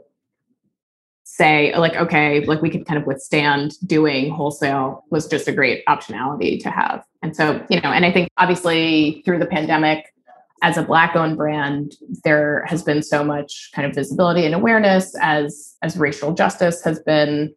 say 1.35 1.75
like 1.75 1.95
okay 1.95 2.45
like 2.45 2.61
we 2.61 2.69
could 2.69 2.85
kind 2.85 2.99
of 2.99 3.07
withstand 3.07 3.73
doing 3.87 4.29
wholesale 4.29 5.03
was 5.09 5.27
just 5.27 5.47
a 5.47 5.51
great 5.51 5.83
optionality 5.87 6.61
to 6.61 6.69
have. 6.69 7.03
And 7.23 7.35
so 7.35 7.65
you 7.69 7.81
know 7.81 7.89
and 7.89 8.05
i 8.05 8.11
think 8.11 8.29
obviously 8.37 9.23
through 9.25 9.39
the 9.39 9.47
pandemic 9.47 10.13
as 10.61 10.77
a 10.77 10.83
black 10.83 11.15
owned 11.15 11.37
brand 11.37 11.95
there 12.23 12.65
has 12.67 12.83
been 12.83 13.01
so 13.01 13.23
much 13.23 13.71
kind 13.73 13.87
of 13.87 13.95
visibility 13.95 14.45
and 14.45 14.53
awareness 14.53 15.15
as 15.21 15.75
as 15.81 15.97
racial 15.97 16.33
justice 16.33 16.83
has 16.83 16.99
been 16.99 17.55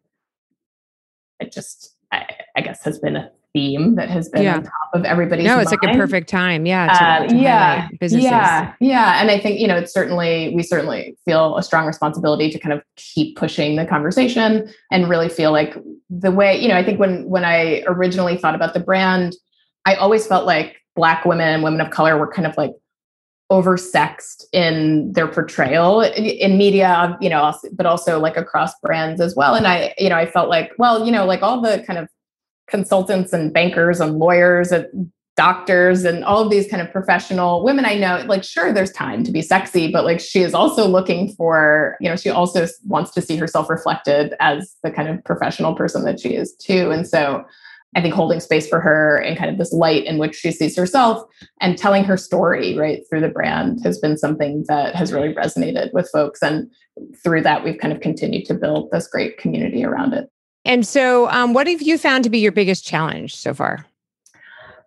it 1.39 1.51
just 1.51 1.95
I, 2.11 2.25
I 2.55 2.61
guess 2.61 2.83
has 2.83 2.97
been 2.97 3.15
a 3.15 3.31
theme 3.57 3.95
that 3.95 4.07
has 4.07 4.29
been 4.29 4.43
yeah. 4.43 4.57
on 4.57 4.63
top 4.63 4.89
of 4.93 5.03
everybody's 5.03 5.45
no 5.45 5.57
it's 5.57 5.71
mind. 5.71 5.81
like 5.81 5.95
a 5.95 5.97
perfect 5.97 6.29
time 6.29 6.67
yeah 6.67 7.25
to, 7.27 7.33
uh, 7.33 7.35
yeah 7.35 7.87
yeah 8.01 8.73
yeah 8.79 9.19
and 9.19 9.31
i 9.31 9.39
think 9.39 9.59
you 9.59 9.67
know 9.67 9.75
it's 9.75 9.91
certainly 9.91 10.53
we 10.55 10.61
certainly 10.61 11.17
feel 11.25 11.57
a 11.57 11.63
strong 11.63 11.87
responsibility 11.87 12.51
to 12.51 12.59
kind 12.59 12.71
of 12.71 12.83
keep 12.97 13.35
pushing 13.35 13.75
the 13.75 13.85
conversation 13.85 14.71
and 14.91 15.09
really 15.09 15.27
feel 15.27 15.51
like 15.51 15.75
the 16.09 16.29
way 16.29 16.55
you 16.61 16.67
know 16.67 16.77
i 16.77 16.83
think 16.83 16.99
when 16.99 17.27
when 17.27 17.43
i 17.43 17.83
originally 17.87 18.37
thought 18.37 18.53
about 18.53 18.75
the 18.75 18.79
brand 18.79 19.35
i 19.87 19.95
always 19.95 20.27
felt 20.27 20.45
like 20.45 20.77
black 20.95 21.25
women 21.25 21.47
and 21.47 21.63
women 21.63 21.81
of 21.81 21.89
color 21.89 22.15
were 22.15 22.31
kind 22.31 22.45
of 22.45 22.55
like 22.57 22.73
oversexed 23.51 24.43
in 24.51 25.11
their 25.13 25.27
portrayal 25.27 26.01
in 26.01 26.57
media 26.57 27.17
you 27.21 27.29
know 27.29 27.51
but 27.73 27.85
also 27.87 28.19
like 28.19 28.37
across 28.37 28.77
brands 28.81 29.19
as 29.19 29.35
well 29.35 29.55
and 29.55 29.65
i 29.65 29.93
you 29.97 30.09
know 30.09 30.17
i 30.17 30.25
felt 30.25 30.49
like 30.49 30.73
well 30.77 31.05
you 31.05 31.11
know 31.11 31.25
like 31.25 31.41
all 31.41 31.61
the 31.61 31.81
kind 31.87 31.97
of 31.97 32.07
consultants 32.67 33.33
and 33.33 33.53
bankers 33.53 33.99
and 33.99 34.19
lawyers 34.19 34.71
and 34.71 35.11
doctors 35.37 36.03
and 36.03 36.25
all 36.25 36.43
of 36.43 36.49
these 36.49 36.67
kind 36.67 36.81
of 36.81 36.91
professional 36.91 37.63
women 37.63 37.85
I 37.85 37.93
know, 37.93 38.23
like, 38.27 38.43
sure, 38.43 38.73
there's 38.73 38.91
time 38.91 39.23
to 39.23 39.31
be 39.31 39.43
sexy, 39.43 39.91
but 39.91 40.03
like 40.03 40.19
she 40.19 40.41
is 40.41 40.55
also 40.55 40.87
looking 40.87 41.33
for, 41.35 41.95
you 42.01 42.09
know, 42.09 42.15
she 42.15 42.31
also 42.31 42.67
wants 42.85 43.11
to 43.11 43.21
see 43.21 43.37
herself 43.37 43.69
reflected 43.69 44.33
as 44.39 44.75
the 44.83 44.91
kind 44.91 45.07
of 45.07 45.23
professional 45.23 45.75
person 45.75 46.03
that 46.05 46.19
she 46.19 46.29
is 46.29 46.55
too. 46.55 46.89
And 46.89 47.07
so 47.07 47.45
I 47.95 48.01
think 48.01 48.15
holding 48.15 48.39
space 48.39 48.67
for 48.67 48.79
her 48.79 49.17
and 49.17 49.37
kind 49.37 49.49
of 49.49 49.59
this 49.59 49.71
light 49.71 50.05
in 50.05 50.17
which 50.17 50.35
she 50.35 50.51
sees 50.51 50.75
herself 50.75 51.23
and 51.61 51.77
telling 51.77 52.03
her 52.03 52.17
story 52.17 52.75
right 52.75 53.01
through 53.07 53.21
the 53.21 53.29
brand 53.29 53.79
has 53.83 53.99
been 53.99 54.17
something 54.17 54.65
that 54.67 54.95
has 54.95 55.13
really 55.13 55.33
resonated 55.35 55.93
with 55.93 56.09
folks. 56.11 56.41
And 56.41 56.69
through 57.23 57.43
that, 57.43 57.63
we've 57.63 57.79
kind 57.79 57.93
of 57.93 58.01
continued 58.01 58.45
to 58.47 58.55
build 58.55 58.89
this 58.91 59.07
great 59.07 59.37
community 59.37 59.85
around 59.85 60.13
it. 60.13 60.29
And 60.67 60.85
so, 60.85 61.29
um, 61.29 61.53
what 61.53 61.65
have 61.65 61.81
you 61.81 61.97
found 61.97 62.25
to 62.25 62.29
be 62.29 62.39
your 62.39 62.51
biggest 62.51 62.85
challenge 62.85 63.35
so 63.35 63.53
far? 63.53 63.85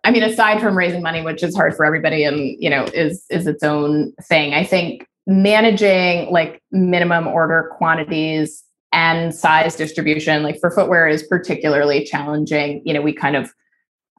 I 0.03 0.11
mean, 0.11 0.21
aside 0.21 0.61
from 0.61 0.77
raising 0.77 1.01
money, 1.01 1.23
which 1.23 1.41
is 1.41 1.55
hard 1.55 1.75
for 1.75 1.85
everybody, 1.85 2.23
and 2.23 2.55
you 2.61 2.69
know, 2.69 2.85
is 2.93 3.25
is 3.31 3.47
its 3.47 3.63
own 3.63 4.13
thing. 4.23 4.53
I 4.53 4.63
think 4.63 5.07
managing 5.25 6.31
like 6.31 6.61
minimum 6.71 7.27
order 7.27 7.71
quantities 7.77 8.63
and 8.93 9.33
size 9.33 9.75
distribution, 9.75 10.43
like 10.43 10.59
for 10.59 10.69
footwear, 10.69 11.07
is 11.07 11.23
particularly 11.23 12.05
challenging. 12.05 12.83
You 12.85 12.93
know, 12.93 13.01
we 13.01 13.11
kind 13.11 13.35
of 13.35 13.51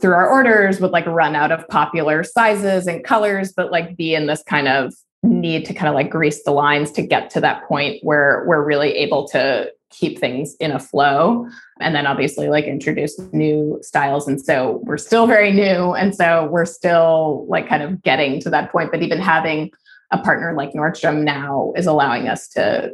through 0.00 0.14
our 0.14 0.28
orders 0.28 0.80
would 0.80 0.90
like 0.90 1.06
run 1.06 1.36
out 1.36 1.52
of 1.52 1.66
popular 1.68 2.24
sizes 2.24 2.88
and 2.88 3.04
colors, 3.04 3.52
but 3.52 3.70
like 3.70 3.96
be 3.96 4.16
in 4.16 4.26
this 4.26 4.42
kind 4.42 4.66
of 4.66 4.92
need 5.22 5.64
to 5.66 5.74
kind 5.74 5.88
of 5.88 5.94
like 5.94 6.10
grease 6.10 6.42
the 6.42 6.50
lines 6.50 6.90
to 6.90 7.06
get 7.06 7.30
to 7.30 7.40
that 7.40 7.62
point 7.68 8.02
where 8.02 8.44
we're 8.48 8.64
really 8.64 8.90
able 8.94 9.28
to 9.28 9.70
keep 9.92 10.18
things 10.18 10.54
in 10.60 10.72
a 10.72 10.78
flow 10.78 11.46
and 11.80 11.94
then 11.94 12.06
obviously 12.06 12.48
like 12.48 12.64
introduce 12.64 13.18
new 13.32 13.78
styles 13.82 14.26
and 14.26 14.40
so 14.40 14.80
we're 14.84 14.98
still 14.98 15.26
very 15.26 15.52
new 15.52 15.94
and 15.94 16.14
so 16.14 16.48
we're 16.50 16.64
still 16.64 17.46
like 17.48 17.68
kind 17.68 17.82
of 17.82 18.02
getting 18.02 18.40
to 18.40 18.50
that 18.50 18.72
point 18.72 18.90
but 18.90 19.02
even 19.02 19.20
having 19.20 19.70
a 20.10 20.18
partner 20.18 20.54
like 20.54 20.72
Nordstrom 20.72 21.22
now 21.22 21.72
is 21.76 21.86
allowing 21.86 22.28
us 22.28 22.48
to 22.48 22.92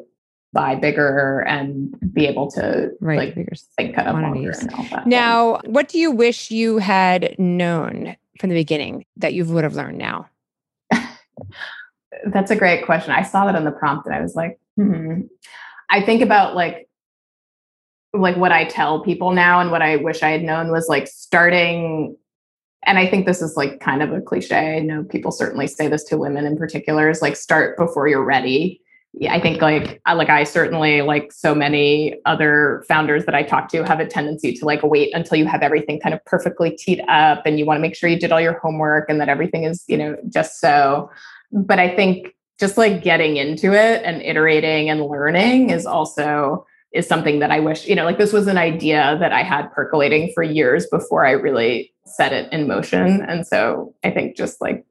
buy 0.52 0.74
bigger 0.74 1.40
and 1.40 1.94
be 2.12 2.26
able 2.26 2.50
to 2.50 2.90
right, 3.00 3.18
like 3.18 3.34
bigger 3.34 3.52
think 3.76 3.94
kind 3.94 4.08
of 4.08 4.14
longer 4.14 4.50
and 4.50 4.74
all 4.74 4.84
that. 4.90 5.06
Now, 5.06 5.60
what 5.64 5.88
do 5.88 5.98
you 5.98 6.10
wish 6.10 6.50
you 6.50 6.78
had 6.78 7.38
known 7.38 8.16
from 8.40 8.50
the 8.50 8.56
beginning 8.56 9.04
that 9.16 9.34
you 9.34 9.44
would 9.44 9.64
have 9.64 9.74
learned 9.74 9.98
now? 9.98 10.28
That's 12.26 12.50
a 12.50 12.56
great 12.56 12.86
question. 12.86 13.12
I 13.12 13.22
saw 13.22 13.44
that 13.46 13.54
in 13.54 13.64
the 13.64 13.70
prompt 13.70 14.06
and 14.06 14.14
I 14.14 14.20
was 14.20 14.34
like, 14.34 14.58
hmm. 14.76 15.22
I 15.90 16.02
think 16.02 16.22
about 16.22 16.54
like 16.54 16.87
like 18.14 18.36
what 18.36 18.52
I 18.52 18.64
tell 18.64 19.00
people 19.00 19.32
now 19.32 19.60
and 19.60 19.70
what 19.70 19.82
I 19.82 19.96
wish 19.96 20.22
I 20.22 20.30
had 20.30 20.42
known 20.42 20.70
was 20.70 20.88
like 20.88 21.06
starting 21.06 22.16
and 22.86 22.98
I 22.98 23.06
think 23.06 23.26
this 23.26 23.42
is 23.42 23.56
like 23.56 23.80
kind 23.80 24.02
of 24.02 24.12
a 24.12 24.20
cliche. 24.20 24.76
I 24.76 24.80
know 24.80 25.04
people 25.04 25.32
certainly 25.32 25.66
say 25.66 25.88
this 25.88 26.04
to 26.04 26.16
women 26.16 26.46
in 26.46 26.56
particular 26.56 27.10
is 27.10 27.20
like 27.20 27.36
start 27.36 27.76
before 27.76 28.08
you're 28.08 28.24
ready. 28.24 28.80
Yeah, 29.14 29.34
I 29.34 29.40
think 29.40 29.60
like 29.60 30.00
I 30.06 30.12
like 30.12 30.28
I 30.28 30.44
certainly 30.44 31.02
like 31.02 31.32
so 31.32 31.54
many 31.54 32.14
other 32.24 32.84
founders 32.86 33.24
that 33.26 33.34
I 33.34 33.42
talk 33.42 33.68
to 33.70 33.84
have 33.84 34.00
a 34.00 34.06
tendency 34.06 34.52
to 34.54 34.64
like 34.64 34.82
wait 34.82 35.14
until 35.14 35.38
you 35.38 35.46
have 35.46 35.62
everything 35.62 35.98
kind 35.98 36.14
of 36.14 36.24
perfectly 36.24 36.70
teed 36.70 37.02
up 37.08 37.42
and 37.44 37.58
you 37.58 37.66
want 37.66 37.78
to 37.78 37.82
make 37.82 37.96
sure 37.96 38.08
you 38.08 38.18
did 38.18 38.32
all 38.32 38.40
your 38.40 38.58
homework 38.60 39.10
and 39.10 39.20
that 39.20 39.28
everything 39.28 39.64
is, 39.64 39.84
you 39.88 39.96
know, 39.96 40.16
just 40.28 40.60
so. 40.60 41.10
But 41.50 41.78
I 41.78 41.94
think 41.94 42.36
just 42.60 42.76
like 42.76 43.02
getting 43.02 43.38
into 43.38 43.72
it 43.72 44.02
and 44.04 44.22
iterating 44.22 44.88
and 44.88 45.04
learning 45.04 45.70
is 45.70 45.86
also 45.86 46.66
is 46.92 47.06
something 47.06 47.38
that 47.40 47.50
I 47.50 47.60
wish, 47.60 47.86
you 47.86 47.94
know, 47.94 48.04
like 48.04 48.18
this 48.18 48.32
was 48.32 48.46
an 48.46 48.58
idea 48.58 49.16
that 49.20 49.32
I 49.32 49.42
had 49.42 49.70
percolating 49.72 50.32
for 50.34 50.42
years 50.42 50.86
before 50.86 51.26
I 51.26 51.32
really 51.32 51.92
set 52.06 52.32
it 52.32 52.52
in 52.52 52.66
motion. 52.66 53.22
And 53.22 53.46
so 53.46 53.94
I 54.02 54.10
think 54.10 54.36
just 54.36 54.60
like 54.60 54.84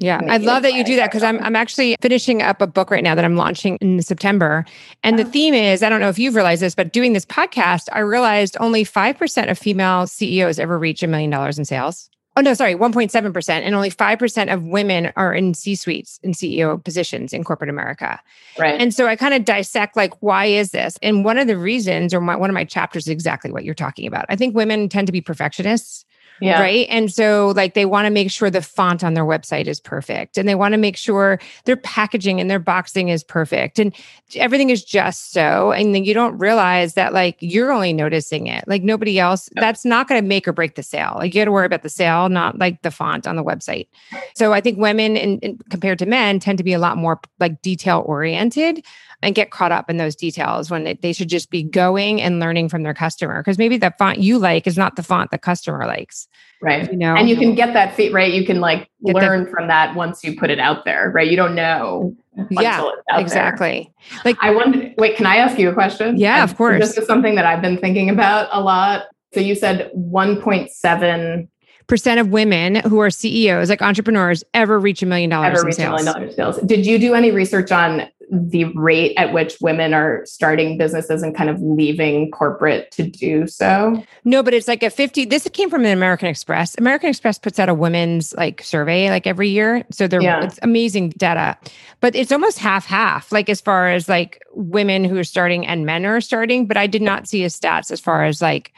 yeah, 0.00 0.22
I 0.28 0.38
love 0.38 0.62
that 0.62 0.72
you 0.72 0.82
do 0.82 0.96
that 0.96 1.10
because 1.10 1.22
I'm 1.22 1.38
I'm 1.42 1.54
actually 1.54 1.94
finishing 2.00 2.40
up 2.40 2.62
a 2.62 2.66
book 2.66 2.90
right 2.90 3.04
now 3.04 3.14
that 3.14 3.24
I'm 3.24 3.36
launching 3.36 3.76
in 3.82 4.00
September. 4.00 4.64
And 5.02 5.18
the 5.18 5.26
oh. 5.26 5.30
theme 5.30 5.52
is, 5.52 5.82
I 5.82 5.90
don't 5.90 6.00
know 6.00 6.08
if 6.08 6.18
you've 6.18 6.34
realized 6.34 6.62
this, 6.62 6.74
but 6.74 6.94
doing 6.94 7.12
this 7.12 7.26
podcast, 7.26 7.90
I 7.92 7.98
realized 7.98 8.56
only 8.60 8.82
5% 8.82 9.50
of 9.50 9.58
female 9.58 10.06
CEOs 10.06 10.58
ever 10.58 10.78
reach 10.78 11.02
a 11.02 11.06
million 11.06 11.28
dollars 11.28 11.58
in 11.58 11.66
sales. 11.66 12.08
Oh, 12.36 12.42
no, 12.42 12.54
sorry, 12.54 12.74
1.7%. 12.74 13.48
And 13.50 13.74
only 13.74 13.90
5% 13.90 14.54
of 14.54 14.62
women 14.62 15.12
are 15.16 15.34
in 15.34 15.52
C 15.52 15.74
suites 15.74 16.20
and 16.22 16.34
CEO 16.34 16.82
positions 16.82 17.32
in 17.32 17.42
corporate 17.42 17.70
America. 17.70 18.20
Right. 18.58 18.80
And 18.80 18.94
so 18.94 19.08
I 19.08 19.16
kind 19.16 19.34
of 19.34 19.44
dissect 19.44 19.96
like, 19.96 20.14
why 20.22 20.46
is 20.46 20.70
this? 20.70 20.96
And 21.02 21.24
one 21.24 21.38
of 21.38 21.48
the 21.48 21.58
reasons, 21.58 22.14
or 22.14 22.20
my, 22.20 22.36
one 22.36 22.48
of 22.48 22.54
my 22.54 22.64
chapters, 22.64 23.06
is 23.06 23.10
exactly 23.10 23.50
what 23.50 23.64
you're 23.64 23.74
talking 23.74 24.06
about. 24.06 24.26
I 24.28 24.36
think 24.36 24.54
women 24.54 24.88
tend 24.88 25.06
to 25.08 25.12
be 25.12 25.20
perfectionists. 25.20 26.04
Yeah. 26.40 26.60
Right. 26.60 26.86
And 26.88 27.12
so, 27.12 27.52
like, 27.54 27.74
they 27.74 27.84
want 27.84 28.06
to 28.06 28.10
make 28.10 28.30
sure 28.30 28.50
the 28.50 28.62
font 28.62 29.04
on 29.04 29.14
their 29.14 29.24
website 29.24 29.66
is 29.66 29.78
perfect 29.78 30.38
and 30.38 30.48
they 30.48 30.54
want 30.54 30.72
to 30.72 30.78
make 30.78 30.96
sure 30.96 31.38
their 31.64 31.76
packaging 31.76 32.40
and 32.40 32.50
their 32.50 32.58
boxing 32.58 33.08
is 33.08 33.22
perfect 33.22 33.78
and 33.78 33.94
everything 34.36 34.70
is 34.70 34.84
just 34.84 35.32
so. 35.32 35.72
And 35.72 35.94
then 35.94 36.04
you 36.04 36.14
don't 36.14 36.38
realize 36.38 36.94
that, 36.94 37.12
like, 37.12 37.36
you're 37.40 37.72
only 37.72 37.92
noticing 37.92 38.46
it. 38.46 38.64
Like, 38.66 38.82
nobody 38.82 39.18
else, 39.18 39.48
that's 39.54 39.84
not 39.84 40.08
going 40.08 40.20
to 40.22 40.26
make 40.26 40.48
or 40.48 40.52
break 40.52 40.76
the 40.76 40.82
sale. 40.82 41.14
Like, 41.16 41.34
you 41.34 41.40
got 41.40 41.44
to 41.46 41.52
worry 41.52 41.66
about 41.66 41.82
the 41.82 41.90
sale, 41.90 42.28
not 42.28 42.58
like 42.58 42.82
the 42.82 42.90
font 42.90 43.26
on 43.26 43.36
the 43.36 43.44
website. 43.44 43.88
So, 44.34 44.52
I 44.52 44.60
think 44.60 44.78
women, 44.78 45.16
in, 45.16 45.38
in, 45.40 45.58
compared 45.68 45.98
to 45.98 46.06
men, 46.06 46.40
tend 46.40 46.58
to 46.58 46.64
be 46.64 46.72
a 46.72 46.78
lot 46.78 46.96
more 46.96 47.20
like 47.38 47.60
detail 47.62 48.02
oriented 48.06 48.84
and 49.22 49.34
get 49.34 49.50
caught 49.50 49.72
up 49.72 49.90
in 49.90 49.96
those 49.96 50.16
details 50.16 50.70
when 50.70 50.96
they 51.02 51.12
should 51.12 51.28
just 51.28 51.50
be 51.50 51.62
going 51.62 52.20
and 52.20 52.40
learning 52.40 52.68
from 52.68 52.82
their 52.82 52.94
customer 52.94 53.40
because 53.40 53.58
maybe 53.58 53.76
the 53.76 53.92
font 53.98 54.18
you 54.18 54.38
like 54.38 54.66
is 54.66 54.76
not 54.76 54.96
the 54.96 55.02
font 55.02 55.30
the 55.30 55.38
customer 55.38 55.86
likes 55.86 56.28
right. 56.62 56.90
you 56.90 56.96
know? 56.96 57.14
And 57.14 57.28
you 57.28 57.36
can 57.36 57.54
get 57.54 57.72
that 57.74 57.94
feed 57.94 58.12
right? 58.12 58.32
You 58.32 58.44
can 58.44 58.60
like 58.60 58.88
get 59.04 59.14
learn 59.14 59.44
the, 59.44 59.50
from 59.50 59.68
that 59.68 59.94
once 59.94 60.24
you 60.24 60.36
put 60.36 60.50
it 60.50 60.58
out 60.58 60.84
there 60.84 61.10
right? 61.14 61.30
You 61.30 61.36
don't 61.36 61.54
know 61.54 62.16
yeah 62.50 62.88
exactly 63.10 63.92
there. 64.12 64.20
like 64.24 64.36
i 64.40 64.50
wonder 64.54 64.94
wait 64.96 65.16
can 65.16 65.26
i 65.26 65.36
ask 65.36 65.58
you 65.58 65.68
a 65.68 65.74
question? 65.74 66.16
Yeah 66.16 66.42
of 66.42 66.56
course 66.56 66.80
this 66.80 66.96
is 66.96 67.06
something 67.06 67.34
that 67.34 67.44
i've 67.44 67.60
been 67.60 67.78
thinking 67.78 68.08
about 68.08 68.48
a 68.52 68.60
lot. 68.60 69.06
So 69.32 69.40
you 69.40 69.54
said 69.54 69.90
1.7 69.96 71.48
percent 71.90 72.20
of 72.20 72.28
women 72.28 72.76
who 72.76 73.00
are 73.00 73.10
CEOs, 73.10 73.68
like 73.68 73.82
entrepreneurs, 73.82 74.44
ever 74.54 74.78
reach 74.78 75.02
a 75.02 75.06
million 75.06 75.28
dollars 75.28 75.62
in 75.64 75.72
sales. 75.72 76.02
A 76.02 76.04
million 76.04 76.32
sales. 76.32 76.58
Did 76.58 76.86
you 76.86 76.98
do 76.98 77.14
any 77.14 77.32
research 77.32 77.72
on 77.72 78.08
the 78.30 78.64
rate 78.76 79.14
at 79.16 79.32
which 79.32 79.56
women 79.60 79.92
are 79.92 80.24
starting 80.24 80.78
businesses 80.78 81.22
and 81.22 81.34
kind 81.34 81.50
of 81.50 81.60
leaving 81.60 82.30
corporate 82.30 82.90
to 82.92 83.02
do 83.02 83.46
so? 83.46 84.02
No, 84.24 84.42
but 84.42 84.54
it's 84.54 84.68
like 84.68 84.82
a 84.82 84.90
50. 84.90 85.24
This 85.24 85.48
came 85.52 85.68
from 85.68 85.84
an 85.84 85.92
American 85.92 86.28
Express. 86.28 86.76
American 86.78 87.08
Express 87.08 87.38
puts 87.38 87.58
out 87.58 87.68
a 87.68 87.74
women's 87.74 88.32
like 88.34 88.62
survey 88.62 89.10
like 89.10 89.26
every 89.26 89.48
year. 89.48 89.84
So 89.90 90.06
they're 90.06 90.22
yeah. 90.22 90.44
it's 90.44 90.58
amazing 90.62 91.10
data. 91.10 91.58
But 92.00 92.14
it's 92.14 92.32
almost 92.32 92.58
half 92.58 92.86
half, 92.86 93.32
like 93.32 93.48
as 93.48 93.60
far 93.60 93.90
as 93.90 94.08
like 94.08 94.42
women 94.52 95.04
who 95.04 95.18
are 95.18 95.24
starting 95.24 95.66
and 95.66 95.84
men 95.84 96.06
are 96.06 96.20
starting. 96.20 96.66
But 96.66 96.76
I 96.76 96.86
did 96.86 97.02
not 97.02 97.28
see 97.28 97.44
a 97.44 97.48
stats 97.48 97.90
as 97.90 98.00
far 98.00 98.24
as 98.24 98.40
like 98.40 98.72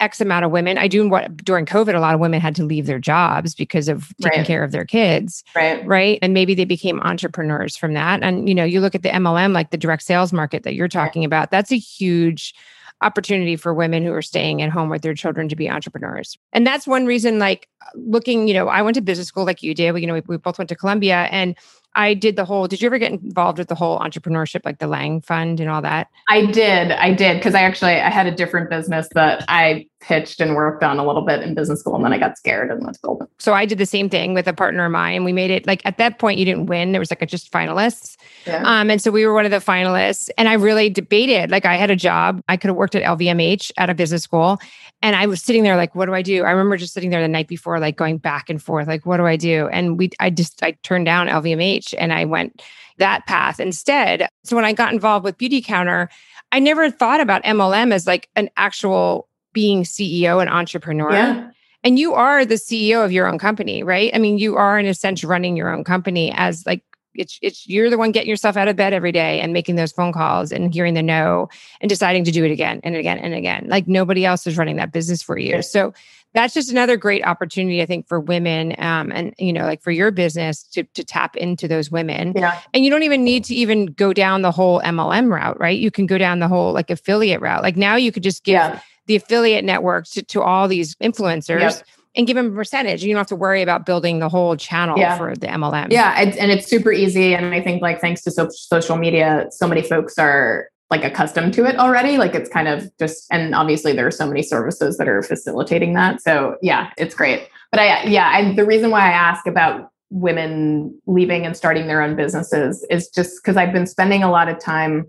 X 0.00 0.20
amount 0.20 0.44
of 0.44 0.50
women. 0.50 0.76
I 0.78 0.88
do 0.88 1.08
what 1.08 1.36
during 1.38 1.64
COVID, 1.64 1.94
a 1.94 2.00
lot 2.00 2.14
of 2.14 2.20
women 2.20 2.40
had 2.40 2.54
to 2.56 2.64
leave 2.64 2.86
their 2.86 2.98
jobs 2.98 3.54
because 3.54 3.88
of 3.88 4.12
taking 4.20 4.40
right. 4.40 4.46
care 4.46 4.62
of 4.62 4.72
their 4.72 4.84
kids. 4.84 5.42
Right. 5.54 5.86
Right. 5.86 6.18
And 6.20 6.34
maybe 6.34 6.54
they 6.54 6.64
became 6.64 7.00
entrepreneurs 7.00 7.76
from 7.76 7.94
that. 7.94 8.22
And, 8.22 8.48
you 8.48 8.54
know, 8.54 8.64
you 8.64 8.80
look 8.80 8.94
at 8.94 9.02
the 9.02 9.08
MLM, 9.08 9.52
like 9.52 9.70
the 9.70 9.78
direct 9.78 10.02
sales 10.02 10.32
market 10.32 10.64
that 10.64 10.74
you're 10.74 10.88
talking 10.88 11.22
right. 11.22 11.26
about, 11.26 11.50
that's 11.50 11.72
a 11.72 11.78
huge 11.78 12.54
opportunity 13.02 13.56
for 13.56 13.74
women 13.74 14.02
who 14.02 14.12
are 14.12 14.22
staying 14.22 14.62
at 14.62 14.70
home 14.70 14.88
with 14.88 15.02
their 15.02 15.14
children 15.14 15.48
to 15.48 15.56
be 15.56 15.68
entrepreneurs. 15.68 16.36
And 16.52 16.66
that's 16.66 16.86
one 16.86 17.04
reason, 17.04 17.38
like 17.38 17.68
looking, 17.94 18.48
you 18.48 18.54
know, 18.54 18.68
I 18.68 18.82
went 18.82 18.94
to 18.94 19.02
business 19.02 19.28
school 19.28 19.44
like 19.44 19.62
you 19.62 19.74
did. 19.74 19.98
You 19.98 20.06
know, 20.06 20.14
we, 20.14 20.22
we 20.26 20.36
both 20.38 20.58
went 20.58 20.68
to 20.70 20.76
Columbia 20.76 21.28
and 21.30 21.56
I 21.96 22.14
did 22.14 22.36
the 22.36 22.44
whole, 22.44 22.68
did 22.68 22.80
you 22.80 22.86
ever 22.86 22.98
get 22.98 23.10
involved 23.10 23.58
with 23.58 23.68
the 23.68 23.74
whole 23.74 23.98
entrepreneurship, 23.98 24.64
like 24.64 24.78
the 24.78 24.86
Lang 24.86 25.22
Fund 25.22 25.60
and 25.60 25.70
all 25.70 25.82
that? 25.82 26.08
I 26.28 26.46
did. 26.46 26.92
I 26.92 27.12
did. 27.12 27.42
Cause 27.42 27.54
I 27.54 27.62
actually, 27.62 27.92
I 27.92 28.10
had 28.10 28.26
a 28.26 28.30
different 28.30 28.70
business 28.70 29.08
that 29.14 29.44
I 29.48 29.86
pitched 30.00 30.40
and 30.40 30.54
worked 30.54 30.84
on 30.84 30.98
a 30.98 31.06
little 31.06 31.22
bit 31.22 31.42
in 31.42 31.54
business 31.54 31.80
school 31.80 31.96
and 31.96 32.04
then 32.04 32.12
I 32.12 32.18
got 32.18 32.36
scared 32.36 32.70
and 32.70 32.82
went 32.82 32.94
to 32.94 33.00
Goldman. 33.00 33.28
So 33.38 33.54
I 33.54 33.64
did 33.64 33.78
the 33.78 33.86
same 33.86 34.08
thing 34.08 34.34
with 34.34 34.46
a 34.46 34.52
partner 34.52 34.84
of 34.84 34.92
mine. 34.92 35.24
We 35.24 35.32
made 35.32 35.50
it 35.50 35.66
like 35.66 35.84
at 35.84 35.98
that 35.98 36.18
point 36.18 36.38
you 36.38 36.44
didn't 36.44 36.66
win. 36.66 36.92
There 36.92 37.00
was 37.00 37.10
like 37.10 37.22
a 37.22 37.26
just 37.26 37.50
finalists. 37.50 38.16
Yeah. 38.46 38.62
Um, 38.64 38.90
and 38.90 39.00
so 39.00 39.10
we 39.10 39.26
were 39.26 39.32
one 39.32 39.46
of 39.46 39.50
the 39.50 39.56
finalists 39.56 40.28
and 40.36 40.48
I 40.48 40.52
really 40.52 40.90
debated. 40.90 41.50
Like 41.50 41.64
I 41.64 41.76
had 41.76 41.90
a 41.90 41.96
job. 41.96 42.42
I 42.48 42.56
could 42.56 42.68
have 42.68 42.76
worked 42.76 42.94
at 42.94 43.02
LVMH 43.02 43.72
at 43.78 43.90
a 43.90 43.94
business 43.94 44.22
school. 44.22 44.58
And 45.02 45.14
I 45.14 45.26
was 45.26 45.42
sitting 45.42 45.62
there 45.62 45.76
like, 45.76 45.94
what 45.94 46.06
do 46.06 46.14
I 46.14 46.22
do? 46.22 46.44
I 46.44 46.50
remember 46.50 46.76
just 46.76 46.94
sitting 46.94 47.10
there 47.10 47.20
the 47.20 47.28
night 47.28 47.48
before, 47.48 47.78
like 47.78 47.96
going 47.96 48.18
back 48.18 48.48
and 48.48 48.62
forth, 48.62 48.88
like, 48.88 49.04
what 49.04 49.18
do 49.18 49.26
I 49.26 49.36
do? 49.36 49.68
And 49.68 49.98
we 49.98 50.10
I 50.20 50.30
just 50.30 50.62
I 50.62 50.72
turned 50.82 51.04
down 51.04 51.28
LVMH 51.28 51.85
and 51.94 52.12
I 52.12 52.24
went 52.24 52.62
that 52.98 53.26
path 53.26 53.60
instead. 53.60 54.28
So 54.44 54.56
when 54.56 54.64
I 54.64 54.72
got 54.72 54.92
involved 54.92 55.24
with 55.24 55.38
Beautycounter, 55.38 56.08
I 56.52 56.58
never 56.58 56.90
thought 56.90 57.20
about 57.20 57.44
MLM 57.44 57.92
as 57.92 58.06
like 58.06 58.28
an 58.36 58.48
actual 58.56 59.28
being 59.52 59.82
CEO 59.84 60.40
and 60.40 60.50
entrepreneur. 60.50 61.12
Yeah. 61.12 61.50
And 61.84 61.98
you 61.98 62.14
are 62.14 62.44
the 62.44 62.56
CEO 62.56 63.04
of 63.04 63.12
your 63.12 63.28
own 63.28 63.38
company, 63.38 63.82
right? 63.82 64.10
I 64.14 64.18
mean, 64.18 64.38
you 64.38 64.56
are 64.56 64.78
in 64.78 64.86
a 64.86 64.94
sense 64.94 65.22
running 65.22 65.56
your 65.56 65.72
own 65.72 65.84
company 65.84 66.32
as 66.34 66.66
like 66.66 66.82
it's 67.14 67.38
it's 67.42 67.66
you're 67.66 67.90
the 67.90 67.98
one 67.98 68.12
getting 68.12 68.28
yourself 68.28 68.56
out 68.56 68.68
of 68.68 68.76
bed 68.76 68.92
every 68.92 69.12
day 69.12 69.40
and 69.40 69.52
making 69.52 69.76
those 69.76 69.92
phone 69.92 70.12
calls 70.12 70.52
and 70.52 70.72
hearing 70.72 70.94
the 70.94 71.02
no 71.02 71.48
and 71.80 71.88
deciding 71.88 72.24
to 72.24 72.30
do 72.30 72.44
it 72.44 72.50
again 72.50 72.80
and 72.84 72.96
again 72.96 73.18
and 73.18 73.34
again. 73.34 73.66
Like 73.68 73.88
nobody 73.88 74.24
else 74.24 74.46
is 74.46 74.58
running 74.58 74.76
that 74.76 74.92
business 74.92 75.22
for 75.22 75.38
you. 75.38 75.62
So 75.62 75.94
that's 76.36 76.52
just 76.52 76.70
another 76.70 76.96
great 76.96 77.24
opportunity 77.24 77.82
i 77.82 77.86
think 77.86 78.06
for 78.06 78.20
women 78.20 78.74
um, 78.78 79.10
and 79.10 79.34
you 79.38 79.52
know 79.52 79.64
like 79.64 79.82
for 79.82 79.90
your 79.90 80.10
business 80.10 80.62
to, 80.62 80.84
to 80.94 81.02
tap 81.02 81.36
into 81.36 81.66
those 81.66 81.90
women 81.90 82.32
yeah. 82.36 82.60
and 82.74 82.84
you 82.84 82.90
don't 82.90 83.02
even 83.02 83.24
need 83.24 83.42
to 83.44 83.54
even 83.54 83.86
go 83.86 84.12
down 84.12 84.42
the 84.42 84.52
whole 84.52 84.80
mlm 84.82 85.32
route 85.32 85.58
right 85.58 85.78
you 85.78 85.90
can 85.90 86.06
go 86.06 86.18
down 86.18 86.38
the 86.38 86.48
whole 86.48 86.72
like 86.72 86.90
affiliate 86.90 87.40
route 87.40 87.62
like 87.62 87.76
now 87.76 87.96
you 87.96 88.12
could 88.12 88.22
just 88.22 88.44
give 88.44 88.52
yeah. 88.52 88.80
the 89.06 89.16
affiliate 89.16 89.64
networks 89.64 90.10
to, 90.10 90.22
to 90.22 90.42
all 90.42 90.68
these 90.68 90.94
influencers 90.96 91.60
yep. 91.60 91.82
and 92.14 92.26
give 92.26 92.36
them 92.36 92.52
a 92.52 92.54
percentage 92.54 93.02
you 93.02 93.12
don't 93.12 93.18
have 93.20 93.26
to 93.26 93.36
worry 93.36 93.62
about 93.62 93.86
building 93.86 94.18
the 94.18 94.28
whole 94.28 94.56
channel 94.56 94.98
yeah. 94.98 95.16
for 95.16 95.34
the 95.34 95.46
mlm 95.46 95.90
yeah 95.90 96.14
and 96.20 96.50
it's 96.52 96.66
super 96.66 96.92
easy 96.92 97.34
and 97.34 97.46
i 97.54 97.60
think 97.60 97.80
like 97.80 98.00
thanks 98.00 98.22
to 98.22 98.30
so- 98.30 98.50
social 98.50 98.96
media 98.96 99.46
so 99.50 99.66
many 99.66 99.82
folks 99.82 100.18
are 100.18 100.68
like 100.90 101.04
accustomed 101.04 101.52
to 101.54 101.64
it 101.64 101.76
already. 101.76 102.16
Like 102.16 102.34
it's 102.34 102.48
kind 102.48 102.68
of 102.68 102.90
just, 102.98 103.26
and 103.32 103.54
obviously 103.54 103.92
there 103.92 104.06
are 104.06 104.12
so 104.12 104.26
many 104.26 104.42
services 104.42 104.96
that 104.98 105.08
are 105.08 105.22
facilitating 105.22 105.94
that. 105.94 106.20
So 106.22 106.56
yeah, 106.62 106.90
it's 106.96 107.14
great. 107.14 107.48
But 107.72 107.80
I, 107.80 108.04
yeah, 108.04 108.28
I, 108.28 108.54
the 108.54 108.64
reason 108.64 108.90
why 108.90 109.00
I 109.00 109.10
ask 109.10 109.46
about 109.46 109.90
women 110.10 110.96
leaving 111.06 111.44
and 111.44 111.56
starting 111.56 111.88
their 111.88 112.00
own 112.00 112.14
businesses 112.14 112.86
is 112.88 113.08
just 113.08 113.42
because 113.42 113.56
I've 113.56 113.72
been 113.72 113.86
spending 113.86 114.22
a 114.22 114.30
lot 114.30 114.48
of 114.48 114.60
time. 114.60 115.06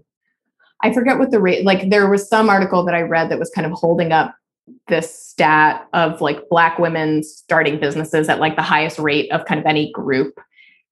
I 0.81 0.91
forget 0.93 1.19
what 1.19 1.31
the 1.31 1.39
rate, 1.39 1.65
like 1.65 1.89
there 1.89 2.09
was 2.09 2.27
some 2.27 2.49
article 2.49 2.83
that 2.85 2.95
I 2.95 3.01
read 3.01 3.29
that 3.29 3.39
was 3.39 3.51
kind 3.51 3.67
of 3.67 3.73
holding 3.73 4.11
up 4.11 4.35
this 4.87 5.13
stat 5.17 5.87
of 5.93 6.19
like 6.21 6.49
black 6.49 6.79
women 6.79 7.23
starting 7.23 7.79
businesses 7.79 8.27
at 8.29 8.39
like 8.39 8.55
the 8.55 8.63
highest 8.63 8.97
rate 8.97 9.31
of 9.31 9.45
kind 9.45 9.59
of 9.59 9.65
any 9.65 9.91
group. 9.91 10.39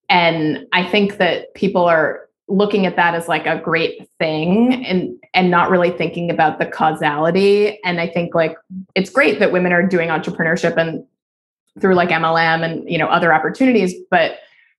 And 0.10 0.68
I 0.72 0.88
think 0.88 1.18
that 1.18 1.54
people 1.56 1.86
are 1.86 2.25
looking 2.48 2.86
at 2.86 2.96
that 2.96 3.16
as 3.16 3.28
like 3.28 3.46
a 3.48 3.60
great 3.60 4.08
thing 4.20 4.86
and 4.86 5.18
and 5.34 5.50
not 5.50 5.70
really 5.70 5.90
thinking 5.90 6.30
about 6.30 6.60
the 6.60 6.66
causality 6.66 7.80
and 7.84 8.00
i 8.00 8.08
think 8.08 8.36
like 8.36 8.56
it's 8.94 9.10
great 9.10 9.40
that 9.40 9.52
women 9.52 9.72
are 9.72 9.86
doing 9.86 10.10
entrepreneurship 10.10 10.78
and 10.78 11.04
through 11.82 11.96
like 11.96 12.10
mlm 12.10 12.64
and 12.64 12.90
you 12.90 12.98
know 12.98 13.08
other 13.08 13.34
opportunities 13.34 13.96
but 14.12 14.38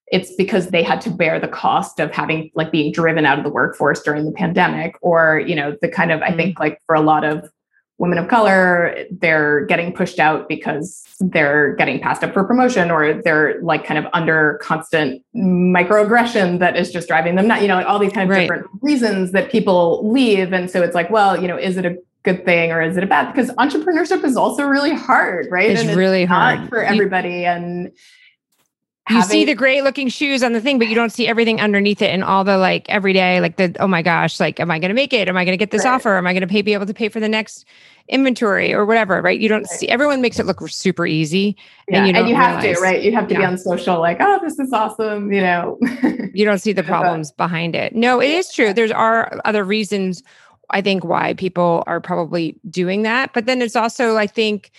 it's 0.08 0.32
because 0.36 0.68
they 0.68 0.84
had 0.84 1.00
to 1.00 1.10
bear 1.10 1.40
the 1.40 1.48
cost 1.48 1.98
of 1.98 2.12
having 2.12 2.50
like 2.54 2.70
being 2.70 2.92
driven 2.92 3.26
out 3.26 3.38
of 3.38 3.44
the 3.44 3.50
workforce 3.50 4.00
during 4.02 4.24
the 4.24 4.32
pandemic 4.32 4.94
or 5.00 5.40
you 5.40 5.54
know 5.54 5.76
the 5.82 5.88
kind 5.88 6.12
of 6.12 6.22
i 6.22 6.30
think 6.30 6.54
mm-hmm. 6.54 6.62
like 6.62 6.80
for 6.86 6.94
a 6.94 7.00
lot 7.00 7.24
of 7.24 7.50
women 7.98 8.18
of 8.18 8.28
color 8.28 8.94
they're 9.10 9.64
getting 9.66 9.92
pushed 9.92 10.18
out 10.18 10.48
because 10.48 11.02
they're 11.20 11.74
getting 11.76 11.98
passed 11.98 12.22
up 12.22 12.32
for 12.34 12.44
promotion 12.44 12.90
or 12.90 13.22
they're 13.22 13.60
like 13.62 13.84
kind 13.86 13.98
of 13.98 14.10
under 14.12 14.60
constant 14.62 15.22
microaggression 15.34 16.58
that 16.58 16.76
is 16.76 16.92
just 16.92 17.08
driving 17.08 17.36
them 17.36 17.46
not 17.46 17.62
you 17.62 17.68
know 17.68 17.82
all 17.84 17.98
these 17.98 18.12
kind 18.12 18.30
of 18.30 18.36
right. 18.36 18.42
different 18.42 18.66
reasons 18.82 19.32
that 19.32 19.50
people 19.50 20.08
leave. 20.10 20.52
And 20.52 20.70
so 20.70 20.82
it's 20.82 20.94
like 20.94 21.10
well 21.10 21.40
you 21.40 21.48
know 21.48 21.56
is 21.56 21.76
it 21.76 21.86
a 21.86 21.96
good 22.22 22.44
thing 22.44 22.72
or 22.72 22.82
is 22.82 22.96
it 22.96 23.04
a 23.04 23.06
bad? 23.06 23.32
Because 23.32 23.50
entrepreneurship 23.52 24.24
is 24.24 24.36
also 24.36 24.64
really 24.64 24.92
hard 24.92 25.46
right? 25.50 25.70
It's, 25.70 25.82
it's 25.82 25.96
really 25.96 26.24
hard. 26.24 26.68
for 26.68 26.82
everybody. 26.82 27.44
And 27.44 27.92
you 29.08 29.16
having, 29.16 29.30
see 29.30 29.44
the 29.44 29.54
great 29.54 29.84
looking 29.84 30.08
shoes 30.08 30.42
on 30.42 30.52
the 30.52 30.60
thing, 30.60 30.78
but 30.78 30.88
you 30.88 30.96
don't 30.96 31.10
see 31.10 31.28
everything 31.28 31.60
underneath 31.60 32.02
it 32.02 32.10
and 32.10 32.24
all 32.24 32.42
the 32.42 32.58
like 32.58 32.88
every 32.88 33.12
day, 33.12 33.40
like 33.40 33.56
the 33.56 33.74
oh 33.78 33.86
my 33.86 34.02
gosh, 34.02 34.40
like 34.40 34.58
am 34.58 34.70
I 34.70 34.80
going 34.80 34.88
to 34.88 34.94
make 34.94 35.12
it? 35.12 35.28
Am 35.28 35.36
I 35.36 35.44
going 35.44 35.52
to 35.52 35.58
get 35.58 35.70
this 35.70 35.84
right. 35.84 35.94
offer? 35.94 36.16
Am 36.16 36.26
I 36.26 36.32
going 36.32 36.40
to 36.40 36.48
pay 36.48 36.60
be 36.60 36.72
able 36.72 36.86
to 36.86 36.94
pay 36.94 37.08
for 37.08 37.20
the 37.20 37.28
next 37.28 37.66
inventory 38.08 38.74
or 38.74 38.84
whatever? 38.84 39.22
Right? 39.22 39.38
You 39.38 39.48
don't 39.48 39.62
right. 39.62 39.70
see 39.70 39.88
everyone 39.88 40.20
makes 40.22 40.40
it 40.40 40.46
look 40.46 40.60
super 40.68 41.06
easy, 41.06 41.56
yeah. 41.88 41.98
and 41.98 42.08
you, 42.08 42.14
and 42.14 42.28
you 42.28 42.34
have 42.34 42.62
realize, 42.62 42.78
to, 42.78 42.82
right? 42.82 43.02
You 43.02 43.12
have 43.12 43.28
to 43.28 43.34
yeah. 43.34 43.40
be 43.40 43.46
on 43.46 43.58
social, 43.58 44.00
like 44.00 44.16
oh, 44.20 44.40
this 44.42 44.58
is 44.58 44.72
awesome, 44.72 45.32
you 45.32 45.40
know. 45.40 45.78
you 46.34 46.44
don't 46.44 46.58
see 46.58 46.72
the 46.72 46.82
problems 46.84 47.30
behind 47.30 47.76
it. 47.76 47.94
No, 47.94 48.20
it 48.20 48.30
is 48.30 48.52
true. 48.52 48.72
There's 48.72 48.90
are 48.90 49.40
other 49.44 49.62
reasons 49.62 50.24
I 50.70 50.82
think 50.82 51.04
why 51.04 51.34
people 51.34 51.84
are 51.86 52.00
probably 52.00 52.58
doing 52.68 53.02
that, 53.02 53.32
but 53.32 53.46
then 53.46 53.62
it's 53.62 53.76
also 53.76 54.16
I 54.16 54.26
think 54.26 54.72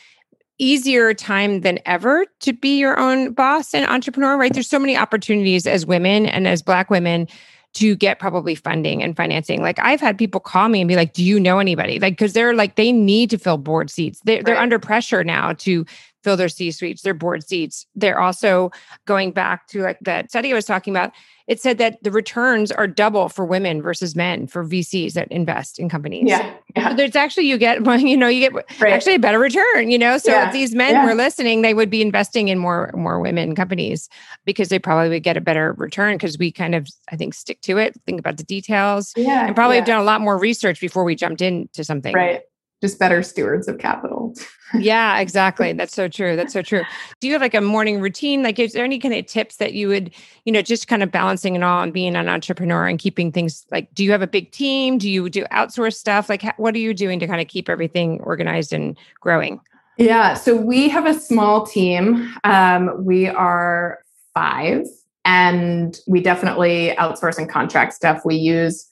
easier 0.59 1.13
time 1.13 1.61
than 1.61 1.79
ever 1.85 2.25
to 2.39 2.53
be 2.53 2.77
your 2.79 2.99
own 2.99 3.33
boss 3.33 3.73
and 3.73 3.85
entrepreneur, 3.85 4.37
right? 4.37 4.53
There's 4.53 4.69
so 4.69 4.79
many 4.79 4.97
opportunities 4.97 5.67
as 5.67 5.85
women 5.85 6.25
and 6.25 6.47
as 6.47 6.61
Black 6.61 6.89
women 6.89 7.27
to 7.73 7.95
get 7.95 8.17
probably 8.17 8.55
funding 8.55 9.03
and 9.03 9.15
financing. 9.15 9.61
Like 9.61 9.77
I've 9.79 10.01
had 10.01 10.17
people 10.17 10.39
call 10.39 10.67
me 10.69 10.81
and 10.81 10.87
be 10.87 10.95
like, 10.95 11.13
"Do 11.13 11.23
you 11.23 11.39
know 11.39 11.59
anybody?" 11.59 11.99
Like 11.99 12.13
because 12.13 12.33
they're 12.33 12.55
like 12.55 12.75
they 12.75 12.91
need 12.91 13.29
to 13.29 13.37
fill 13.37 13.57
board 13.57 13.91
seats. 13.91 14.19
They're, 14.23 14.37
right. 14.37 14.45
they're 14.45 14.57
under 14.57 14.79
pressure 14.79 15.23
now 15.23 15.53
to 15.53 15.85
fill 16.27 16.35
their 16.35 16.49
C 16.49 16.71
suites, 16.71 17.03
their 17.03 17.13
board 17.13 17.47
seats. 17.47 17.85
They're 17.95 18.19
also 18.19 18.69
going 19.05 19.31
back 19.31 19.67
to 19.67 19.81
like 19.81 19.97
that 20.01 20.29
study 20.29 20.51
I 20.51 20.55
was 20.55 20.65
talking 20.65 20.93
about 20.93 21.13
it 21.47 21.61
said 21.61 21.77
that 21.77 22.03
the 22.03 22.11
returns 22.11 22.73
are 22.73 22.87
double 22.87 23.29
for 23.29 23.45
women 23.45 23.81
versus 23.81 24.17
men 24.17 24.47
for 24.47 24.65
VCs 24.65 25.13
that 25.13 25.29
invest 25.31 25.79
in 25.79 25.87
companies. 25.87 26.27
Yeah. 26.27 26.53
yeah. 26.75 26.89
So 26.89 26.95
there's 26.95 27.15
actually, 27.15 27.47
you 27.47 27.57
get, 27.57 27.83
well, 27.85 27.97
you 27.97 28.17
know, 28.17 28.27
you 28.27 28.41
get 28.41 28.53
right. 28.53 28.91
actually 28.91 29.15
a 29.15 29.19
better 29.19 29.39
return, 29.39 29.89
you 29.89 29.97
know? 29.97 30.17
So 30.17 30.31
yeah. 30.31 30.47
if 30.47 30.53
these 30.53 30.75
men 30.75 30.91
yeah. 30.91 31.05
were 31.05 31.15
listening, 31.15 31.61
they 31.61 31.73
would 31.73 31.89
be 31.89 32.01
investing 32.01 32.49
in 32.49 32.59
more, 32.59 32.91
more 32.93 33.21
women 33.21 33.55
companies 33.55 34.09
because 34.45 34.67
they 34.67 34.77
probably 34.77 35.09
would 35.09 35.23
get 35.23 35.37
a 35.37 35.41
better 35.41 35.73
return 35.77 36.15
because 36.15 36.37
we 36.37 36.51
kind 36.51 36.75
of, 36.75 36.89
I 37.09 37.15
think, 37.15 37.33
stick 37.33 37.61
to 37.61 37.77
it, 37.77 37.95
think 38.05 38.19
about 38.19 38.35
the 38.35 38.43
details 38.43 39.13
yeah. 39.15 39.47
and 39.47 39.55
probably 39.55 39.77
have 39.77 39.85
done 39.85 40.01
a 40.01 40.03
lot 40.03 40.19
more 40.19 40.37
research 40.37 40.81
before 40.81 41.05
we 41.05 41.15
jumped 41.15 41.41
into 41.41 41.85
something. 41.85 42.13
Right 42.13 42.41
just 42.81 42.99
better 42.99 43.23
stewards 43.23 43.67
of 43.67 43.79
capital. 43.79 44.33
yeah, 44.77 45.19
exactly. 45.19 45.73
That's 45.77 45.93
so 45.93 46.07
true. 46.07 46.35
That's 46.35 46.53
so 46.53 46.61
true. 46.61 46.83
Do 47.19 47.27
you 47.27 47.33
have 47.33 47.41
like 47.41 47.53
a 47.53 47.61
morning 47.61 47.99
routine? 48.01 48.43
Like, 48.43 48.59
is 48.59 48.73
there 48.73 48.83
any 48.83 48.99
kind 48.99 49.13
of 49.13 49.25
tips 49.25 49.57
that 49.57 49.73
you 49.73 49.87
would, 49.87 50.13
you 50.45 50.51
know, 50.51 50.61
just 50.61 50.87
kind 50.87 51.01
of 51.01 51.11
balancing 51.11 51.55
it 51.55 51.63
all 51.63 51.81
and 51.81 51.91
being 51.91 52.15
an 52.15 52.29
entrepreneur 52.29 52.87
and 52.87 52.99
keeping 52.99 53.31
things 53.31 53.65
like, 53.71 53.93
do 53.93 54.03
you 54.03 54.11
have 54.11 54.21
a 54.21 54.27
big 54.27 54.51
team? 54.51 54.97
Do 54.97 55.09
you 55.09 55.29
do 55.29 55.43
outsource 55.45 55.95
stuff? 55.95 56.29
Like, 56.29 56.43
what 56.57 56.75
are 56.75 56.79
you 56.79 56.93
doing 56.93 57.19
to 57.19 57.27
kind 57.27 57.41
of 57.41 57.47
keep 57.47 57.69
everything 57.69 58.19
organized 58.21 58.73
and 58.73 58.97
growing? 59.19 59.59
Yeah. 59.97 60.35
So 60.35 60.55
we 60.55 60.89
have 60.89 61.07
a 61.07 61.19
small 61.19 61.65
team. 61.65 62.35
Um, 62.43 63.03
we 63.03 63.27
are 63.27 63.99
five 64.33 64.85
and 65.25 65.99
we 66.07 66.21
definitely 66.21 66.93
outsource 66.99 67.39
and 67.39 67.49
contract 67.49 67.93
stuff. 67.93 68.21
We 68.23 68.35
use 68.35 68.87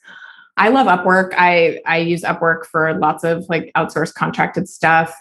I 0.58 0.70
love 0.70 0.88
Upwork. 0.88 1.34
I 1.38 1.80
I 1.86 1.98
use 1.98 2.22
Upwork 2.22 2.66
for 2.66 2.98
lots 2.98 3.24
of 3.24 3.46
like 3.50 3.72
outsourced 3.76 4.14
contracted 4.14 4.70
stuff 4.70 5.20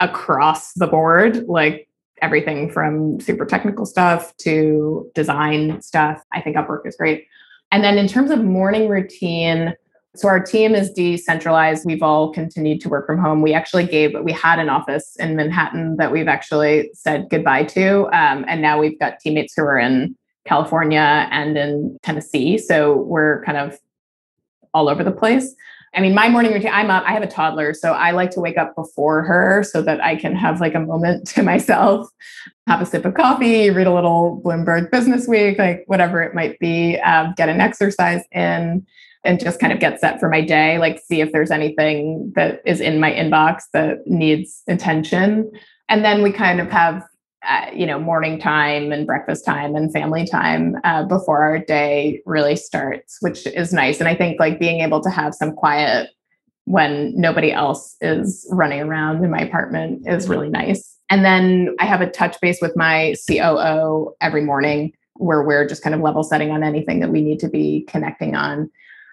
across 0.00 0.72
the 0.74 0.86
board, 0.86 1.46
like 1.46 1.88
everything 2.22 2.70
from 2.70 3.20
super 3.20 3.44
technical 3.44 3.86
stuff 3.86 4.36
to 4.38 5.10
design 5.14 5.80
stuff. 5.80 6.22
I 6.32 6.40
think 6.40 6.56
Upwork 6.56 6.86
is 6.86 6.96
great. 6.96 7.26
And 7.70 7.82
then 7.82 7.98
in 7.98 8.08
terms 8.08 8.30
of 8.30 8.42
morning 8.42 8.88
routine, 8.88 9.74
so 10.16 10.28
our 10.28 10.40
team 10.40 10.76
is 10.76 10.92
decentralized. 10.92 11.84
We've 11.84 12.02
all 12.02 12.32
continued 12.32 12.80
to 12.82 12.88
work 12.88 13.06
from 13.06 13.18
home. 13.18 13.42
We 13.42 13.52
actually 13.52 13.86
gave, 13.86 14.12
we 14.22 14.30
had 14.30 14.60
an 14.60 14.68
office 14.68 15.16
in 15.18 15.34
Manhattan 15.34 15.96
that 15.96 16.12
we've 16.12 16.28
actually 16.28 16.90
said 16.94 17.26
goodbye 17.30 17.64
to. 17.64 18.04
Um, 18.16 18.44
and 18.46 18.62
now 18.62 18.78
we've 18.78 18.98
got 19.00 19.18
teammates 19.18 19.54
who 19.56 19.62
are 19.62 19.78
in 19.78 20.16
California 20.46 21.26
and 21.32 21.58
in 21.58 21.98
Tennessee. 22.04 22.58
So 22.58 22.98
we're 22.98 23.42
kind 23.44 23.58
of 23.58 23.76
all 24.74 24.88
over 24.88 25.02
the 25.02 25.12
place. 25.12 25.54
I 25.94 26.00
mean, 26.00 26.14
my 26.14 26.28
morning 26.28 26.52
routine, 26.52 26.72
I'm 26.72 26.90
up, 26.90 27.04
I 27.06 27.12
have 27.12 27.22
a 27.22 27.28
toddler, 27.28 27.72
so 27.72 27.92
I 27.92 28.10
like 28.10 28.30
to 28.32 28.40
wake 28.40 28.58
up 28.58 28.74
before 28.74 29.22
her 29.22 29.62
so 29.62 29.80
that 29.82 30.02
I 30.02 30.16
can 30.16 30.34
have 30.34 30.60
like 30.60 30.74
a 30.74 30.80
moment 30.80 31.28
to 31.34 31.42
myself, 31.42 32.08
have 32.66 32.82
a 32.82 32.86
sip 32.86 33.04
of 33.04 33.14
coffee, 33.14 33.70
read 33.70 33.86
a 33.86 33.94
little 33.94 34.42
Bloomberg 34.44 34.90
Business 34.90 35.28
Week, 35.28 35.58
like 35.58 35.84
whatever 35.86 36.22
it 36.22 36.34
might 36.34 36.58
be, 36.58 36.98
um, 37.00 37.32
get 37.36 37.48
an 37.48 37.60
exercise 37.60 38.22
in, 38.32 38.84
and 39.24 39.40
just 39.40 39.60
kind 39.60 39.72
of 39.72 39.80
get 39.80 40.00
set 40.00 40.20
for 40.20 40.28
my 40.28 40.40
day, 40.40 40.78
like 40.78 41.00
see 41.06 41.20
if 41.20 41.32
there's 41.32 41.50
anything 41.50 42.32
that 42.34 42.60
is 42.66 42.80
in 42.80 43.00
my 43.00 43.12
inbox 43.12 43.62
that 43.72 44.06
needs 44.06 44.62
attention. 44.68 45.50
And 45.88 46.04
then 46.04 46.22
we 46.22 46.32
kind 46.32 46.60
of 46.60 46.70
have 46.70 47.02
uh, 47.48 47.66
you 47.72 47.86
know 47.86 47.98
morning 47.98 48.38
time 48.38 48.92
and 48.92 49.06
breakfast 49.06 49.44
time 49.44 49.74
and 49.74 49.92
family 49.92 50.26
time 50.26 50.76
uh, 50.84 51.04
before 51.04 51.42
our 51.42 51.58
day 51.58 52.20
really 52.26 52.56
starts 52.56 53.18
which 53.20 53.46
is 53.46 53.72
nice 53.72 54.00
and 54.00 54.08
i 54.08 54.14
think 54.14 54.40
like 54.40 54.58
being 54.58 54.80
able 54.80 55.00
to 55.00 55.10
have 55.10 55.34
some 55.34 55.52
quiet 55.52 56.10
when 56.64 57.12
nobody 57.18 57.52
else 57.52 57.96
is 58.00 58.46
running 58.50 58.80
around 58.80 59.22
in 59.22 59.30
my 59.30 59.40
apartment 59.40 60.06
is 60.06 60.28
really 60.28 60.48
nice. 60.48 60.96
And 61.10 61.24
then 61.24 61.76
I 61.78 61.84
have 61.84 62.00
a 62.00 62.10
touch 62.10 62.40
base 62.40 62.58
with 62.62 62.74
my 62.76 63.14
COO 63.28 64.14
every 64.20 64.42
morning 64.42 64.92
where 65.16 65.42
we're 65.42 65.66
just 65.66 65.82
kind 65.82 65.94
of 65.94 66.00
level 66.00 66.22
setting 66.22 66.50
on 66.50 66.62
anything 66.62 67.00
that 67.00 67.10
we 67.10 67.20
need 67.20 67.38
to 67.40 67.48
be 67.48 67.86
connecting 67.88 68.34
on. 68.34 68.70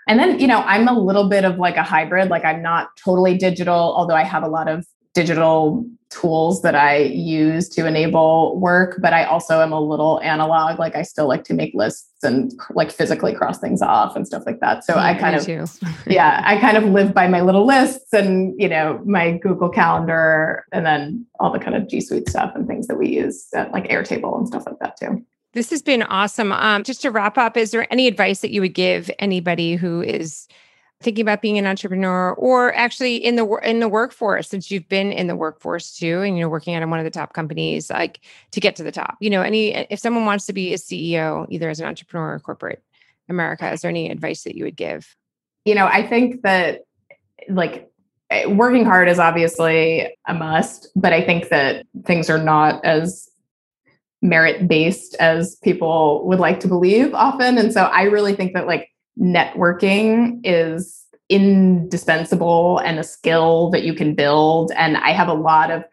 And 0.07 0.17
then, 0.17 0.39
you 0.39 0.47
know, 0.47 0.61
I'm 0.61 0.87
a 0.87 0.97
little 0.97 1.29
bit 1.29 1.45
of 1.45 1.57
like 1.57 1.75
a 1.75 1.83
hybrid. 1.83 2.29
Like 2.29 2.45
I'm 2.45 2.61
not 2.61 2.89
totally 2.97 3.37
digital, 3.37 3.93
although 3.95 4.15
I 4.15 4.23
have 4.23 4.43
a 4.43 4.47
lot 4.47 4.67
of 4.67 4.85
digital 5.13 5.85
tools 6.11 6.61
that 6.61 6.75
I 6.75 6.97
use 6.97 7.69
to 7.69 7.87
enable 7.87 8.59
work, 8.59 8.99
but 9.01 9.13
I 9.13 9.23
also 9.23 9.61
am 9.61 9.71
a 9.71 9.79
little 9.79 10.19
analog. 10.21 10.77
Like 10.77 10.95
I 10.95 11.03
still 11.03 11.27
like 11.27 11.45
to 11.45 11.53
make 11.53 11.73
lists 11.73 12.23
and 12.23 12.51
like 12.71 12.91
physically 12.91 13.33
cross 13.33 13.59
things 13.59 13.81
off 13.81 14.15
and 14.15 14.27
stuff 14.27 14.43
like 14.45 14.59
that. 14.59 14.83
So 14.83 14.95
yeah, 14.95 15.03
I 15.03 15.13
kind 15.15 15.35
of, 15.35 15.47
yeah, 16.07 16.41
I 16.45 16.57
kind 16.57 16.77
of 16.77 16.83
live 16.83 17.13
by 17.13 17.27
my 17.27 17.41
little 17.41 17.65
lists 17.65 18.13
and, 18.13 18.53
you 18.59 18.67
know, 18.67 19.01
my 19.05 19.37
Google 19.37 19.69
Calendar 19.69 20.65
and 20.73 20.85
then 20.85 21.25
all 21.39 21.51
the 21.51 21.59
kind 21.59 21.75
of 21.75 21.87
G 21.87 22.01
Suite 22.01 22.29
stuff 22.29 22.51
and 22.55 22.67
things 22.67 22.87
that 22.87 22.97
we 22.97 23.09
use 23.09 23.47
at 23.55 23.71
like 23.71 23.87
Airtable 23.87 24.37
and 24.37 24.47
stuff 24.47 24.63
like 24.65 24.79
that 24.79 24.97
too. 24.97 25.25
This 25.53 25.69
has 25.71 25.81
been 25.81 26.03
awesome. 26.03 26.51
Um, 26.51 26.83
just 26.83 27.01
to 27.01 27.11
wrap 27.11 27.37
up, 27.37 27.57
is 27.57 27.71
there 27.71 27.91
any 27.91 28.07
advice 28.07 28.39
that 28.41 28.51
you 28.51 28.61
would 28.61 28.73
give 28.73 29.11
anybody 29.19 29.75
who 29.75 30.01
is 30.01 30.47
thinking 31.01 31.23
about 31.23 31.41
being 31.41 31.57
an 31.57 31.65
entrepreneur 31.65 32.33
or 32.33 32.73
actually 32.73 33.15
in 33.15 33.35
the 33.35 33.45
in 33.63 33.79
the 33.79 33.87
workforce 33.87 34.47
since 34.47 34.69
you've 34.69 34.87
been 34.87 35.11
in 35.11 35.27
the 35.27 35.35
workforce 35.35 35.97
too 35.97 36.21
and 36.21 36.37
you're 36.37 36.49
working 36.49 36.73
at 36.75 36.87
one 36.87 36.99
of 36.99 37.05
the 37.05 37.11
top 37.11 37.33
companies 37.33 37.89
like 37.89 38.21
to 38.51 38.59
get 38.59 38.75
to 38.75 38.83
the 38.83 38.91
top 38.91 39.17
you 39.19 39.29
know 39.29 39.41
any 39.41 39.69
if 39.89 39.99
someone 39.99 40.25
wants 40.25 40.45
to 40.45 40.53
be 40.53 40.73
a 40.73 40.77
ceo 40.77 41.45
either 41.49 41.69
as 41.69 41.79
an 41.79 41.87
entrepreneur 41.87 42.33
or 42.33 42.39
corporate 42.39 42.83
america 43.29 43.71
is 43.71 43.81
there 43.81 43.89
any 43.89 44.09
advice 44.09 44.43
that 44.43 44.55
you 44.55 44.63
would 44.63 44.75
give? 44.75 45.15
You 45.65 45.75
know 45.75 45.85
i 45.85 46.05
think 46.05 46.41
that 46.43 46.81
like 47.49 47.89
eh, 48.29 48.45
working 48.45 48.85
hard 48.85 49.09
is 49.09 49.19
obviously 49.19 50.15
a 50.27 50.33
must 50.33 50.89
but 50.95 51.13
i 51.13 51.21
think 51.21 51.49
that 51.49 51.85
things 52.05 52.29
are 52.29 52.41
not 52.41 52.83
as 52.85 53.31
merit 54.21 54.67
based 54.67 55.15
as 55.15 55.55
people 55.57 56.27
would 56.27 56.39
like 56.39 56.59
to 56.59 56.67
believe 56.67 57.11
often. 57.15 57.57
And 57.57 57.73
so 57.73 57.85
i 57.85 58.03
really 58.03 58.35
think 58.35 58.53
that 58.53 58.67
like 58.67 58.90
networking 59.19 60.39
is 60.43 61.05
indispensable 61.29 62.79
and 62.79 62.99
a 62.99 63.03
skill 63.03 63.69
that 63.71 63.83
you 63.83 63.93
can 63.93 64.13
build. 64.13 64.71
And 64.75 64.97
i 64.97 65.11
have 65.11 65.29
a 65.29 65.33
lot 65.33 65.71
of 65.71 65.83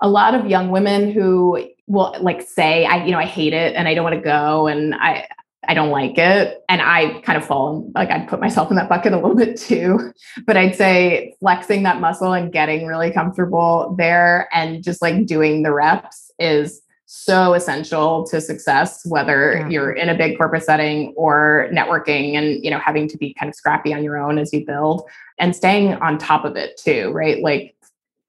a 0.00 0.08
lot 0.08 0.34
of 0.34 0.46
young 0.46 0.70
women 0.70 1.10
who 1.10 1.68
will 1.86 2.14
like 2.20 2.42
say 2.42 2.84
i 2.86 3.04
you 3.04 3.12
know 3.12 3.18
i 3.18 3.24
hate 3.24 3.52
it 3.52 3.74
and 3.74 3.88
i 3.88 3.94
don't 3.94 4.04
want 4.04 4.14
to 4.14 4.20
go 4.20 4.66
and 4.66 4.94
i 4.94 5.26
i 5.66 5.74
don't 5.74 5.90
like 5.90 6.16
it. 6.16 6.62
And 6.68 6.80
i 6.80 7.20
kind 7.20 7.36
of 7.36 7.44
fall 7.44 7.90
like 7.94 8.10
i'd 8.10 8.28
put 8.28 8.40
myself 8.40 8.70
in 8.70 8.76
that 8.76 8.88
bucket 8.88 9.12
a 9.12 9.16
little 9.16 9.36
bit 9.36 9.58
too. 9.58 10.12
But 10.46 10.56
i'd 10.56 10.74
say 10.74 11.34
flexing 11.40 11.82
that 11.82 12.00
muscle 12.00 12.32
and 12.32 12.50
getting 12.52 12.86
really 12.86 13.10
comfortable 13.10 13.94
there 13.98 14.48
and 14.52 14.82
just 14.82 15.02
like 15.02 15.26
doing 15.26 15.62
the 15.62 15.72
reps 15.72 16.30
is 16.38 16.80
so 17.10 17.54
essential 17.54 18.22
to 18.26 18.38
success 18.38 19.00
whether 19.06 19.60
yeah. 19.60 19.68
you're 19.70 19.92
in 19.92 20.10
a 20.10 20.14
big 20.14 20.36
corporate 20.36 20.62
setting 20.62 21.14
or 21.16 21.66
networking 21.72 22.34
and 22.34 22.62
you 22.62 22.70
know 22.70 22.78
having 22.78 23.08
to 23.08 23.16
be 23.16 23.32
kind 23.32 23.48
of 23.48 23.54
scrappy 23.54 23.94
on 23.94 24.04
your 24.04 24.18
own 24.18 24.36
as 24.36 24.52
you 24.52 24.62
build 24.66 25.08
and 25.38 25.56
staying 25.56 25.94
on 25.94 26.18
top 26.18 26.44
of 26.44 26.54
it 26.54 26.76
too 26.76 27.10
right 27.12 27.42
like 27.42 27.74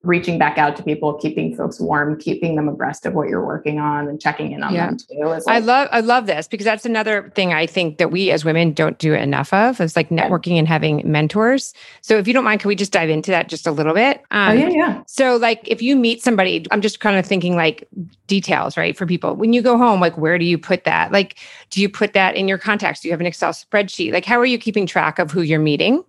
reaching 0.03 0.39
back 0.39 0.57
out 0.57 0.77
to 0.77 0.83
people, 0.83 1.13
keeping 1.15 1.53
folks 1.53 1.77
warm, 1.77 2.17
keeping 2.17 2.55
them 2.55 2.69
abreast 2.69 3.05
of 3.05 3.13
what 3.13 3.27
you're 3.27 3.45
working 3.45 3.79
on 3.79 4.07
and 4.07 4.21
checking 4.21 4.53
in 4.53 4.63
on 4.63 4.73
yeah. 4.73 4.87
them 4.87 4.97
too. 4.97 5.25
Like, 5.25 5.43
I 5.45 5.59
love 5.59 5.89
I 5.91 5.99
love 5.99 6.25
this 6.25 6.47
because 6.47 6.63
that's 6.63 6.85
another 6.85 7.29
thing 7.35 7.53
I 7.53 7.65
think 7.65 7.97
that 7.97 8.09
we 8.09 8.31
as 8.31 8.45
women 8.45 8.71
don't 8.71 8.97
do 8.97 9.13
enough 9.13 9.51
of 9.51 9.81
is 9.81 9.97
like 9.97 10.09
networking 10.09 10.57
and 10.57 10.67
having 10.67 11.01
mentors. 11.09 11.73
So 12.01 12.17
if 12.17 12.27
you 12.27 12.33
don't 12.33 12.45
mind, 12.45 12.61
can 12.61 12.69
we 12.69 12.75
just 12.75 12.93
dive 12.93 13.09
into 13.09 13.29
that 13.31 13.49
just 13.49 13.67
a 13.67 13.71
little 13.71 13.93
bit? 13.93 14.23
Um, 14.31 14.51
oh 14.51 14.53
yeah, 14.53 14.69
yeah. 14.69 15.03
So 15.05 15.35
like 15.35 15.67
if 15.67 15.81
you 15.81 15.97
meet 15.97 16.23
somebody, 16.23 16.65
I'm 16.71 16.81
just 16.81 17.01
kind 17.01 17.17
of 17.17 17.25
thinking 17.25 17.57
like 17.57 17.85
details, 18.27 18.77
right? 18.77 18.95
For 18.95 19.05
people, 19.05 19.35
when 19.35 19.51
you 19.51 19.61
go 19.61 19.77
home, 19.77 19.99
like 19.99 20.17
where 20.17 20.37
do 20.37 20.45
you 20.45 20.57
put 20.57 20.85
that? 20.85 21.11
Like, 21.11 21.39
do 21.71 21.81
you 21.81 21.89
put 21.89 22.13
that 22.13 22.37
in 22.37 22.47
your 22.47 22.57
contacts? 22.57 23.01
Do 23.01 23.09
you 23.09 23.11
have 23.11 23.19
an 23.19 23.27
Excel 23.27 23.51
spreadsheet? 23.51 24.13
Like, 24.13 24.23
how 24.23 24.39
are 24.39 24.45
you 24.45 24.57
keeping 24.57 24.85
track 24.85 25.19
of 25.19 25.29
who 25.29 25.41
you're 25.41 25.59
meeting? 25.59 26.05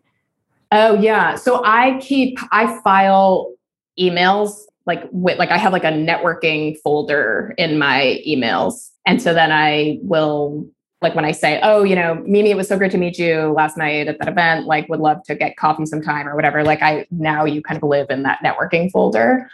Oh 0.71 0.95
yeah. 0.95 1.35
So 1.35 1.65
I 1.65 1.99
keep 2.01 2.39
I 2.53 2.81
file 2.83 3.53
emails 3.99 4.53
like 4.87 5.05
with 5.13 5.39
like 5.39 5.51
I 5.51 5.59
have 5.59 5.73
like 5.73 5.85
a 5.85 5.93
networking 5.93 6.77
folder 6.83 7.55
in 7.59 7.79
my 7.79 8.21
emails. 8.27 8.91
And 9.07 9.21
so 9.23 9.35
then 9.35 9.53
I 9.53 9.99
will 10.03 10.69
like 11.03 11.15
when 11.15 11.25
I 11.25 11.33
say, 11.33 11.61
oh, 11.63 11.83
you 11.83 11.95
know, 11.95 12.23
Mimi, 12.27 12.51
it 12.51 12.57
was 12.57 12.69
so 12.69 12.77
great 12.77 12.91
to 12.93 12.99
meet 12.99 13.19
you 13.19 13.55
last 13.57 13.79
night 13.79 14.07
at 14.07 14.19
that 14.19 14.29
event, 14.29 14.67
like 14.67 14.89
would 14.89 15.01
love 15.01 15.23
to 15.25 15.35
get 15.35 15.57
coffee 15.57 15.87
sometime 15.87 16.29
or 16.29 16.35
whatever. 16.35 16.63
Like 16.63 16.83
I 16.83 17.07
now 17.11 17.45
you 17.45 17.63
kind 17.63 17.79
of 17.83 17.89
live 17.89 18.09
in 18.11 18.23
that 18.25 18.41
networking 18.45 18.91
folder. 18.91 19.49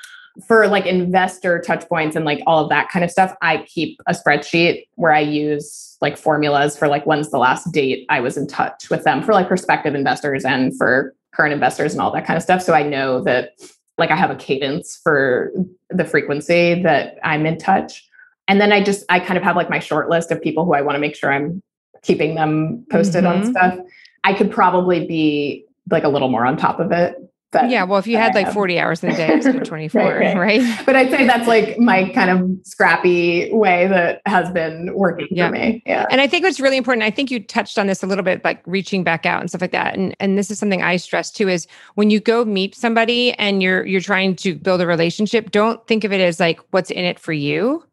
For 0.46 0.68
like 0.68 0.85
investor 0.85 1.62
touch 1.62 1.88
points 1.88 2.14
and 2.14 2.27
like 2.27 2.42
all 2.46 2.62
of 2.62 2.68
that 2.68 2.90
kind 2.90 3.03
of 3.03 3.11
stuff, 3.11 3.35
I 3.40 3.64
keep 3.66 3.99
a 4.07 4.12
spreadsheet 4.12 4.87
where 4.96 5.12
I 5.12 5.20
use 5.20 5.96
like 6.03 6.18
formulas 6.18 6.77
for 6.77 6.88
like 6.88 7.07
when's 7.07 7.31
the 7.31 7.38
last 7.38 7.72
date 7.72 8.05
I 8.11 8.20
was 8.20 8.37
in 8.37 8.46
touch 8.46 8.90
with 8.90 9.05
them 9.05 9.22
for 9.22 9.33
like 9.33 9.49
prospective 9.49 9.94
investors 9.94 10.44
and 10.44 10.77
for 10.77 11.14
current 11.33 11.55
investors 11.55 11.92
and 11.92 12.03
all 12.03 12.11
that 12.12 12.27
kind 12.27 12.37
of 12.37 12.42
stuff. 12.42 12.61
So 12.61 12.75
I 12.75 12.83
know 12.83 13.22
that 13.22 13.53
like 13.98 14.11
I 14.11 14.16
have 14.16 14.30
a 14.30 14.37
cadence 14.37 15.00
for 15.02 15.52
the 15.90 16.04
frequency 16.04 16.82
that 16.82 17.16
I'm 17.22 17.46
in 17.46 17.59
touch. 17.59 18.06
And 18.48 18.61
then 18.61 18.72
I 18.72 18.82
just 18.82 19.04
I 19.09 19.20
kind 19.20 19.37
of 19.37 19.42
have 19.42 19.56
like 19.56 19.70
my 19.70 19.78
short 19.78 20.11
list 20.11 20.30
of 20.30 20.40
people 20.40 20.64
who 20.64 20.74
I 20.74 20.82
want 20.82 20.96
to 20.96 21.00
make 21.00 21.16
sure 21.16 21.32
I'm 21.32 21.62
keeping 22.02 22.35
them 22.35 22.87
posted 22.90 23.24
mm-hmm. 23.24 23.42
on 23.42 23.50
stuff. 23.50 23.78
I 24.24 24.35
could 24.35 24.50
probably 24.50 25.06
be 25.06 25.64
like 25.90 26.04
a 26.04 26.09
little 26.09 26.28
more 26.28 26.44
on 26.44 26.56
top 26.56 26.80
of 26.80 26.92
it 26.92 27.16
that, 27.52 27.70
yeah, 27.70 27.85
well, 27.85 27.98
if 27.98 28.09
you 28.09 28.16
had 28.16 28.35
like 28.35 28.48
um, 28.48 28.54
40 28.54 28.78
hours 28.78 29.04
in 29.04 29.11
a 29.11 29.16
day 29.16 29.32
instead 29.32 29.54
of 29.62 29.62
24, 29.62 30.00
right, 30.00 30.18
right. 30.18 30.37
right, 30.37 30.82
But 30.85 30.96
I'd 30.96 31.11
say 31.11 31.26
that's 31.26 31.46
like 31.46 31.78
my 31.78 32.09
kind 32.11 32.30
of 32.30 32.66
scrappy 32.66 33.52
way 33.52 33.87
that 33.87 34.20
has 34.26 34.50
been 34.50 34.92
working 34.94 35.28
yeah. 35.30 35.46
for 35.46 35.52
me. 35.52 35.82
Yeah. 35.87 36.06
And 36.11 36.20
I 36.20 36.26
think 36.26 36.44
what's 36.44 36.59
really 36.59 36.76
important, 36.76 37.04
I 37.04 37.11
think 37.11 37.30
you 37.30 37.40
touched 37.40 37.78
on 37.78 37.87
this 37.87 38.02
a 38.02 38.06
little 38.06 38.24
bit, 38.24 38.42
like 38.44 38.62
reaching 38.66 39.04
back 39.04 39.26
out 39.26 39.40
and 39.40 39.48
stuff 39.48 39.61
like 39.61 39.70
that. 39.70 39.96
And 39.96 40.16
and 40.18 40.37
this 40.37 40.50
is 40.50 40.59
something 40.59 40.82
I 40.82 40.96
stress 40.96 41.30
too 41.30 41.48
is 41.48 41.68
when 41.94 42.11
you 42.11 42.18
go 42.18 42.44
meet 42.44 42.74
somebody 42.74 43.32
and 43.35 43.62
you're 43.62 43.87
you're 43.87 44.00
trying 44.00 44.35
to 44.37 44.56
build 44.56 44.80
a 44.80 44.87
relationship, 44.87 45.52
don't 45.52 45.85
think 45.87 46.02
of 46.02 46.12
it 46.12 46.20
as 46.20 46.40
like 46.40 46.59
what's 46.72 46.90
in 46.90 47.04
it 47.04 47.18
for 47.18 47.32
you. 47.32 47.85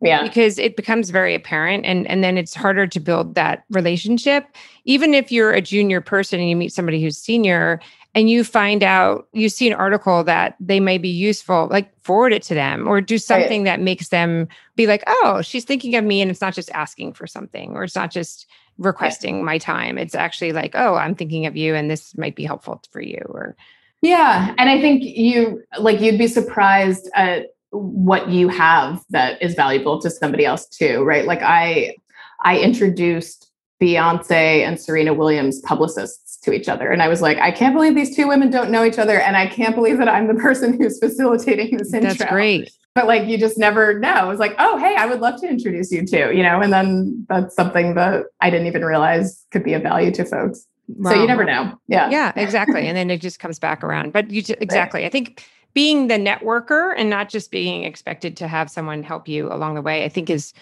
Yeah. 0.00 0.22
Because 0.22 0.58
it 0.58 0.76
becomes 0.76 1.10
very 1.10 1.34
apparent 1.34 1.84
and 1.84 2.06
and 2.06 2.24
then 2.24 2.38
it's 2.38 2.54
harder 2.54 2.86
to 2.86 3.00
build 3.00 3.34
that 3.34 3.64
relationship. 3.68 4.46
Even 4.86 5.12
if 5.12 5.30
you're 5.30 5.52
a 5.52 5.60
junior 5.60 6.00
person 6.00 6.40
and 6.40 6.48
you 6.48 6.56
meet 6.56 6.72
somebody 6.72 7.02
who's 7.02 7.18
senior 7.18 7.80
and 8.14 8.30
you 8.30 8.44
find 8.44 8.82
out 8.82 9.28
you 9.32 9.48
see 9.48 9.66
an 9.66 9.72
article 9.72 10.24
that 10.24 10.56
they 10.60 10.80
may 10.80 10.98
be 10.98 11.08
useful 11.08 11.68
like 11.70 11.92
forward 12.02 12.32
it 12.32 12.42
to 12.42 12.54
them 12.54 12.86
or 12.86 13.00
do 13.00 13.18
something 13.18 13.62
right. 13.62 13.70
that 13.70 13.80
makes 13.80 14.08
them 14.08 14.48
be 14.76 14.86
like 14.86 15.02
oh 15.06 15.42
she's 15.42 15.64
thinking 15.64 15.94
of 15.96 16.04
me 16.04 16.20
and 16.20 16.30
it's 16.30 16.40
not 16.40 16.54
just 16.54 16.70
asking 16.70 17.12
for 17.12 17.26
something 17.26 17.72
or 17.72 17.84
it's 17.84 17.96
not 17.96 18.10
just 18.10 18.46
requesting 18.78 19.38
yeah. 19.38 19.42
my 19.42 19.58
time 19.58 19.98
it's 19.98 20.14
actually 20.14 20.52
like 20.52 20.72
oh 20.74 20.94
i'm 20.94 21.14
thinking 21.14 21.46
of 21.46 21.56
you 21.56 21.74
and 21.74 21.90
this 21.90 22.16
might 22.16 22.34
be 22.34 22.44
helpful 22.44 22.82
for 22.90 23.00
you 23.00 23.20
or 23.28 23.56
yeah 24.02 24.54
and 24.58 24.68
i 24.68 24.80
think 24.80 25.02
you 25.02 25.62
like 25.78 26.00
you'd 26.00 26.18
be 26.18 26.28
surprised 26.28 27.10
at 27.14 27.46
what 27.70 28.28
you 28.28 28.48
have 28.48 29.02
that 29.10 29.40
is 29.42 29.54
valuable 29.54 30.00
to 30.00 30.10
somebody 30.10 30.44
else 30.44 30.66
too 30.66 31.02
right 31.02 31.26
like 31.26 31.42
i 31.42 31.94
i 32.42 32.58
introduced 32.58 33.50
beyonce 33.84 34.66
and 34.66 34.80
serena 34.80 35.12
williams 35.12 35.60
publicists 35.60 36.24
to 36.44 36.52
each 36.52 36.68
other. 36.68 36.90
And 36.90 37.02
I 37.02 37.08
was 37.08 37.20
like, 37.20 37.38
I 37.38 37.50
can't 37.50 37.74
believe 37.74 37.94
these 37.94 38.14
two 38.14 38.28
women 38.28 38.50
don't 38.50 38.70
know 38.70 38.84
each 38.84 38.98
other. 38.98 39.18
And 39.18 39.36
I 39.36 39.46
can't 39.46 39.74
believe 39.74 39.98
that 39.98 40.08
I'm 40.08 40.28
the 40.28 40.34
person 40.42 40.80
who's 40.80 40.98
facilitating 40.98 41.76
this 41.76 41.92
intro. 41.92 42.14
That's 42.14 42.30
great. 42.30 42.70
But 42.94 43.06
like, 43.08 43.26
you 43.26 43.36
just 43.36 43.58
never 43.58 43.98
know. 43.98 44.30
It's 44.30 44.38
like, 44.38 44.54
oh, 44.58 44.78
hey, 44.78 44.94
I 44.96 45.06
would 45.06 45.20
love 45.20 45.40
to 45.40 45.48
introduce 45.48 45.90
you 45.90 46.06
to, 46.06 46.32
you 46.32 46.44
know, 46.44 46.60
and 46.60 46.72
then 46.72 47.26
that's 47.28 47.54
something 47.54 47.94
that 47.94 48.26
I 48.40 48.50
didn't 48.50 48.68
even 48.68 48.84
realize 48.84 49.44
could 49.50 49.64
be 49.64 49.74
of 49.74 49.82
value 49.82 50.12
to 50.12 50.24
folks. 50.24 50.64
Wow. 50.86 51.10
So 51.10 51.20
you 51.20 51.26
never 51.26 51.44
know. 51.44 51.76
Yeah. 51.88 52.10
Yeah, 52.10 52.32
exactly. 52.36 52.86
and 52.86 52.96
then 52.96 53.10
it 53.10 53.20
just 53.20 53.40
comes 53.40 53.58
back 53.58 53.82
around. 53.82 54.12
But 54.12 54.30
you 54.30 54.42
just, 54.42 54.60
exactly. 54.60 55.00
Right. 55.00 55.06
I 55.06 55.10
think 55.10 55.44
being 55.72 56.06
the 56.06 56.14
networker 56.14 56.94
and 56.96 57.10
not 57.10 57.30
just 57.30 57.50
being 57.50 57.82
expected 57.82 58.36
to 58.36 58.46
have 58.46 58.70
someone 58.70 59.02
help 59.02 59.26
you 59.26 59.52
along 59.52 59.74
the 59.74 59.82
way, 59.82 60.04
I 60.04 60.08
think 60.08 60.30
is 60.30 60.52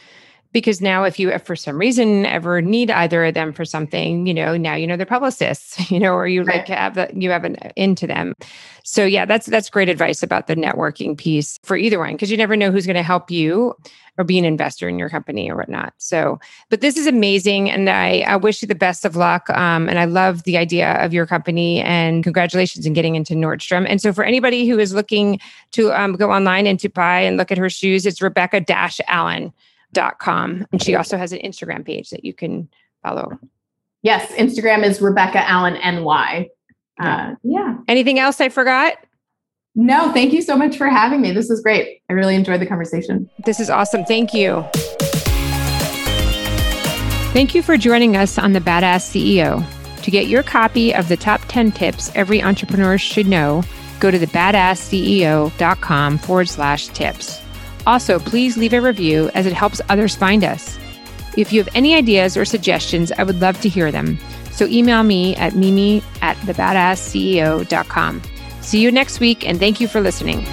because 0.53 0.81
now 0.81 1.05
if 1.05 1.19
you 1.19 1.37
for 1.38 1.57
some 1.57 1.79
reason 1.79 2.27
ever 2.27 2.61
need 2.61 2.91
either 2.91 3.25
of 3.25 3.35
them 3.35 3.53
for 3.53 3.65
something 3.65 4.27
you 4.27 4.35
know 4.35 4.57
now 4.57 4.75
you 4.75 4.87
know 4.87 4.97
their 4.97 5.07
publicists 5.07 5.91
you 5.91 5.99
know 5.99 6.12
or 6.12 6.27
you 6.27 6.43
right. 6.43 6.59
like 6.59 6.69
have 6.69 6.95
the, 6.95 7.11
you 7.15 7.31
have 7.31 7.45
an 7.45 7.57
into 7.77 8.07
them. 8.07 8.35
So 8.85 9.05
yeah 9.05 9.25
that's 9.25 9.47
that's 9.47 9.71
great 9.71 9.88
advice 9.88 10.23
about 10.23 10.47
the 10.47 10.57
networking 10.57 11.17
piece 11.17 11.59
for 11.62 11.77
either 11.77 11.99
one 11.99 12.12
because 12.12 12.31
you 12.31 12.37
never 12.37 12.57
know 12.57 12.71
who's 12.71 12.87
going 12.87 12.97
to 12.97 13.03
help 13.03 13.31
you 13.31 13.75
or 14.19 14.25
be 14.25 14.38
an 14.38 14.45
investor 14.45 14.91
in 14.91 14.99
your 14.99 15.09
company 15.09 15.51
or 15.51 15.57
whatnot. 15.57 15.95
So 15.99 16.38
but 16.69 16.81
this 16.81 16.97
is 16.97 17.07
amazing 17.07 17.71
and 17.71 17.88
i, 17.88 18.21
I 18.21 18.37
wish 18.37 18.61
you 18.62 18.69
the 18.69 18.75
best 18.75 19.05
of 19.05 19.17
luck 19.17 19.49
um, 19.51 19.88
and 19.88 19.99
i 19.99 20.05
love 20.05 20.43
the 20.43 20.59
idea 20.59 20.95
of 21.03 21.12
your 21.15 21.27
company 21.27 21.81
and 21.81 22.23
congratulations 22.23 22.87
in 22.87 22.93
getting 22.93 23.15
into 23.15 23.35
nordstrom. 23.35 23.87
And 23.88 24.01
so 24.01 24.12
for 24.12 24.25
anybody 24.25 24.69
who 24.69 24.79
is 24.79 24.93
looking 24.93 25.41
to 25.73 25.93
um, 25.93 26.15
go 26.15 26.31
online 26.31 26.67
and 26.67 26.79
to 26.81 26.88
buy 26.88 27.21
and 27.21 27.37
look 27.37 27.51
at 27.51 27.59
her 27.59 27.71
shoes 27.71 28.05
it's 28.05 28.21
rebecca 28.21 28.61
dash 28.61 29.01
allen 29.09 29.53
com. 30.18 30.66
And 30.72 30.83
she 30.83 30.94
also 30.94 31.16
has 31.16 31.33
an 31.33 31.40
Instagram 31.40 31.85
page 31.85 32.11
that 32.11 32.24
you 32.24 32.33
can 32.33 32.68
follow. 33.02 33.38
Yes, 34.02 34.31
Instagram 34.33 34.85
is 34.85 35.00
Rebecca 35.00 35.48
Allen 35.48 35.74
NY. 35.74 36.48
Uh, 37.00 37.35
yeah. 37.42 37.78
Anything 37.88 38.18
else 38.18 38.40
I 38.40 38.48
forgot? 38.48 38.94
No, 39.74 40.12
thank 40.12 40.33
you 40.33 40.42
so 40.42 40.57
much 40.57 40.76
for 40.76 40.88
having 40.88 41.22
me. 41.22 41.33
This 41.33 41.48
is 41.48 41.61
great. 41.61 42.02
I 42.11 42.12
really 42.12 42.35
enjoyed 42.35 42.61
the 42.61 42.66
conversation. 42.66 43.31
This 43.44 43.59
is 43.59 43.70
awesome. 43.70 44.05
Thank 44.05 44.35
you. 44.35 44.64
Thank 47.33 47.55
you 47.55 47.62
for 47.62 47.78
joining 47.78 48.16
us 48.16 48.38
on 48.38 48.52
the 48.52 48.61
Badass 48.61 49.11
CEO. 49.11 49.64
To 50.02 50.11
get 50.11 50.26
your 50.26 50.42
copy 50.42 50.94
of 50.94 51.09
the 51.09 51.16
top 51.16 51.40
10 51.48 51.72
tips 51.72 52.12
every 52.14 52.42
entrepreneur 52.42 52.98
should 52.98 53.26
know, 53.26 53.62
go 54.00 54.11
to 54.11 54.18
thebadassceo.com 54.18 56.18
forward 56.18 56.48
slash 56.48 56.88
tips. 56.88 57.41
Also, 57.87 58.18
please 58.18 58.57
leave 58.57 58.73
a 58.73 58.81
review 58.81 59.31
as 59.35 59.47
it 59.47 59.53
helps 59.53 59.81
others 59.88 60.14
find 60.14 60.45
us. 60.45 60.79
If 61.37 61.53
you 61.53 61.62
have 61.62 61.75
any 61.75 61.95
ideas 61.95 62.37
or 62.37 62.45
suggestions, 62.45 63.11
I 63.12 63.25
would 63.25 63.40
love 63.40 63.61
to 63.62 63.68
hear 63.68 63.90
them. 63.90 64.18
So 64.51 64.66
email 64.66 65.03
me 65.03 65.35
at 65.37 65.55
mimi 65.55 66.03
at 66.21 66.37
thebadassceo.com. 66.38 68.23
See 68.61 68.81
you 68.81 68.92
next 68.92 69.18
week, 69.18 69.47
and 69.47 69.59
thank 69.59 69.81
you 69.81 69.88
for 69.88 70.01
listening. 70.01 70.47